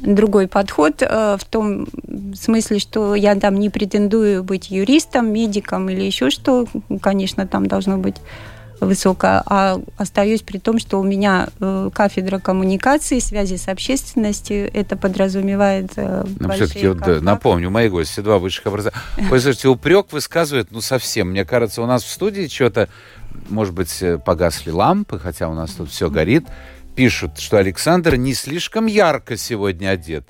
другой 0.00 0.46
подход 0.46 1.02
э, 1.02 1.36
в 1.38 1.44
том 1.44 1.86
смысле, 2.34 2.78
что 2.78 3.14
я 3.14 3.34
там 3.34 3.58
не 3.58 3.70
претендую 3.70 4.44
быть 4.44 4.70
юристом, 4.70 5.32
медиком 5.32 5.88
или 5.88 6.02
еще 6.02 6.30
что, 6.30 6.66
конечно, 7.00 7.46
там 7.46 7.66
должно 7.66 7.98
быть 7.98 8.16
высокая, 8.80 9.42
а 9.46 9.80
остаюсь 9.96 10.42
при 10.42 10.58
том, 10.58 10.78
что 10.78 11.00
у 11.00 11.02
меня 11.02 11.48
э, 11.60 11.90
кафедра 11.92 12.38
коммуникации, 12.38 13.18
связи 13.18 13.56
с 13.56 13.68
общественностью, 13.68 14.70
это 14.72 14.96
подразумевает 14.96 15.92
э, 15.96 16.24
Но 16.38 16.48
большие 16.48 16.68
все-таки, 16.68 17.12
вот, 17.12 17.22
напомню, 17.22 17.70
мои 17.70 17.88
гости, 17.88 18.20
два 18.20 18.38
высших 18.38 18.66
образования. 18.66 19.02
Ой, 19.18 19.40
слушайте, 19.40 19.68
упрек 19.68 20.12
высказывает, 20.12 20.68
ну, 20.70 20.80
совсем. 20.80 21.30
Мне 21.30 21.44
кажется, 21.44 21.82
у 21.82 21.86
нас 21.86 22.02
в 22.04 22.10
студии 22.10 22.46
что-то, 22.48 22.88
может 23.48 23.74
быть, 23.74 23.96
э, 24.02 24.18
погасли 24.18 24.70
лампы, 24.70 25.18
хотя 25.18 25.48
у 25.48 25.54
нас 25.54 25.72
тут 25.72 25.90
все 25.90 26.10
горит. 26.10 26.46
Пишут, 26.94 27.38
что 27.38 27.58
Александр 27.58 28.16
не 28.16 28.34
слишком 28.34 28.86
ярко 28.86 29.36
сегодня 29.36 29.90
одет. 29.90 30.26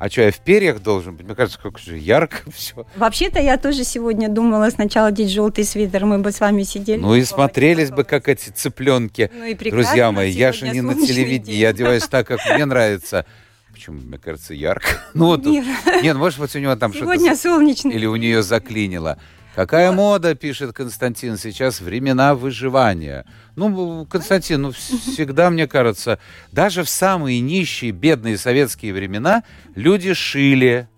А 0.00 0.08
что, 0.08 0.22
я 0.22 0.32
в 0.32 0.40
перьях 0.40 0.82
должен 0.82 1.14
быть? 1.14 1.26
Мне 1.26 1.34
кажется, 1.34 1.60
как 1.62 1.78
же 1.78 1.98
ярко 1.98 2.38
все. 2.54 2.86
Вообще-то 2.96 3.38
я 3.38 3.58
тоже 3.58 3.84
сегодня 3.84 4.30
думала 4.30 4.70
сначала 4.70 5.08
одеть 5.08 5.30
желтый 5.30 5.64
свитер, 5.64 6.06
мы 6.06 6.18
бы 6.18 6.32
с 6.32 6.40
вами 6.40 6.62
сидели. 6.62 6.98
Ну 6.98 7.14
и 7.14 7.22
смотрелись 7.22 7.90
бы, 7.90 8.04
как 8.04 8.26
эти 8.26 8.48
цыпленки. 8.48 9.30
Ну 9.34 9.44
и 9.44 9.54
прекрасно, 9.54 9.88
Друзья 9.90 10.10
мои, 10.10 10.30
я 10.30 10.52
же 10.52 10.70
не 10.70 10.80
на 10.80 10.94
телевидении, 10.94 11.54
я 11.58 11.68
одеваюсь 11.68 12.08
так, 12.08 12.26
как 12.26 12.40
мне 12.50 12.64
нравится. 12.64 13.26
Почему, 13.70 14.00
мне 14.00 14.16
кажется, 14.16 14.54
ярко? 14.54 14.88
Ну, 15.14 15.26
вот, 15.26 15.44
Нет. 15.44 15.66
нет, 16.02 16.16
может 16.16 16.40
быть, 16.40 16.56
у 16.56 16.58
него 16.58 16.76
там 16.76 16.94
что-то... 16.94 17.12
Сегодня 17.12 17.36
солнечный. 17.36 17.92
Или 17.92 18.06
у 18.06 18.16
нее 18.16 18.42
заклинило. 18.42 19.18
Какая 19.54 19.90
мода, 19.92 20.34
пишет 20.34 20.72
Константин, 20.72 21.36
сейчас 21.36 21.80
времена 21.80 22.34
выживания. 22.34 23.26
Ну, 23.56 24.06
Константин, 24.06 24.62
ну, 24.62 24.70
всегда, 24.72 25.50
мне 25.50 25.66
кажется, 25.66 26.18
даже 26.52 26.84
в 26.84 26.88
самые 26.88 27.40
нищие, 27.40 27.90
бедные 27.90 28.38
советские 28.38 28.92
времена 28.94 29.42
люди 29.74 30.14
шили. 30.14 30.88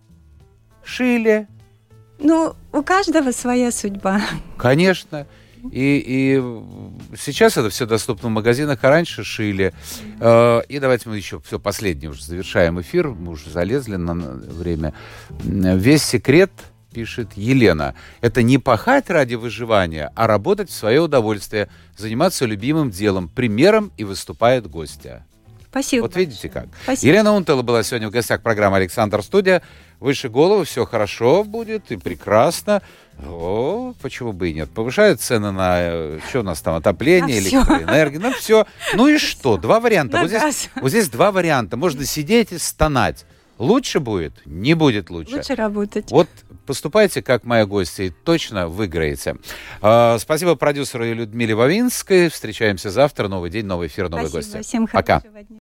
Шили, 0.85 1.47
Ну, 2.19 2.55
у 2.73 2.83
каждого 2.83 3.31
своя 3.33 3.71
судьба. 3.73 4.21
конечно. 4.59 5.27
И, 5.71 6.03
и 6.05 6.43
сейчас 7.17 7.57
это 7.57 7.71
все 7.71 7.87
доступно 7.87 8.29
в 8.29 8.33
магазинах, 8.33 8.81
а 8.83 8.89
раньше 8.91 9.23
шили. 9.23 9.73
Э, 10.19 10.61
И 10.69 10.81
давайте 10.81 11.09
мы 11.09 11.17
еще 11.17 11.39
все 11.39 11.61
последнее 11.61 12.11
уже 12.11 12.25
завершаем 12.25 12.81
эфир. 12.81 13.11
Мы 13.11 13.31
уже 13.31 13.49
залезли 13.49 13.95
на 13.95 14.13
на 14.13 14.33
время. 14.33 14.93
Весь 15.45 16.03
секрет, 16.03 16.51
пишет 16.93 17.31
Елена, 17.35 17.95
это 18.21 18.43
не 18.43 18.59
пахать 18.59 19.11
ради 19.11 19.35
выживания, 19.35 20.13
а 20.15 20.27
работать 20.27 20.71
в 20.71 20.75
свое 20.75 21.01
удовольствие, 21.01 21.69
заниматься 21.97 22.45
любимым 22.47 22.91
делом, 22.91 23.29
примером 23.29 23.93
и 23.97 24.05
выступает 24.05 24.69
гостья. 24.69 25.27
Спасибо. 25.73 26.03
Вот 26.03 26.17
видите 26.17 26.51
как. 26.51 26.67
Спасибо. 26.83 27.09
Елена 27.11 27.33
Унтела 27.33 27.63
была 27.63 27.83
сегодня 27.83 28.09
в 28.09 28.11
гостях 28.11 28.43
программы 28.43 28.77
«Александр 28.77 29.23
Студия». 29.23 29.63
Выше 30.01 30.29
головы, 30.29 30.67
все 30.67 30.85
хорошо 30.85 31.45
будет 31.45 31.91
и 31.93 31.97
прекрасно. 31.97 32.83
О, 33.25 33.95
почему 34.03 34.33
бы 34.33 34.51
и 34.51 34.53
нет? 34.53 34.69
Повышают 34.69 35.23
цены 35.23 35.51
на, 35.51 35.77
э, 35.79 36.19
что 36.29 36.41
у 36.41 36.43
нас 36.43 36.61
там, 36.61 36.75
отопление, 36.75 37.41
На 37.41 37.45
электроэнергию, 37.47 38.21
на 38.21 38.33
все. 38.33 38.67
Ну 38.95 39.07
и 39.07 39.17
что? 39.17 39.57
Два 39.57 39.81
варианта. 39.81 40.19
Вот 40.19 40.29
здесь, 40.29 40.69
вот 40.75 40.91
здесь 40.91 41.09
два 41.09 41.33
варианта. 41.33 41.79
Можно 41.79 42.05
сидеть 42.05 42.53
и 42.53 42.59
стонать. 42.59 43.25
Лучше 43.63 44.01
будет? 44.01 44.35
Не 44.45 44.75
будет 44.75 45.09
лучше. 45.09 45.37
Лучше 45.37 45.55
работать. 45.55 46.11
Вот 46.11 46.29
поступайте, 46.67 47.23
как 47.23 47.45
моя 47.45 47.65
гостья, 47.65 48.03
и 48.05 48.11
точно 48.11 48.67
выиграете. 48.67 49.37
А, 49.81 50.19
Спасибо 50.19 50.57
продюсеру 50.57 51.05
Людмиле 51.05 51.55
Вавинской. 51.55 52.29
Встречаемся 52.29 52.91
завтра. 52.91 53.29
Новый 53.29 53.51
день, 53.51 53.65
новый 53.67 53.87
эфир, 53.87 54.09
новые 54.09 54.29
Спасибо. 54.31 54.57
гости. 54.57 54.69
Всем 54.69 54.87
Пока. 54.89 55.21
дня. 55.21 55.45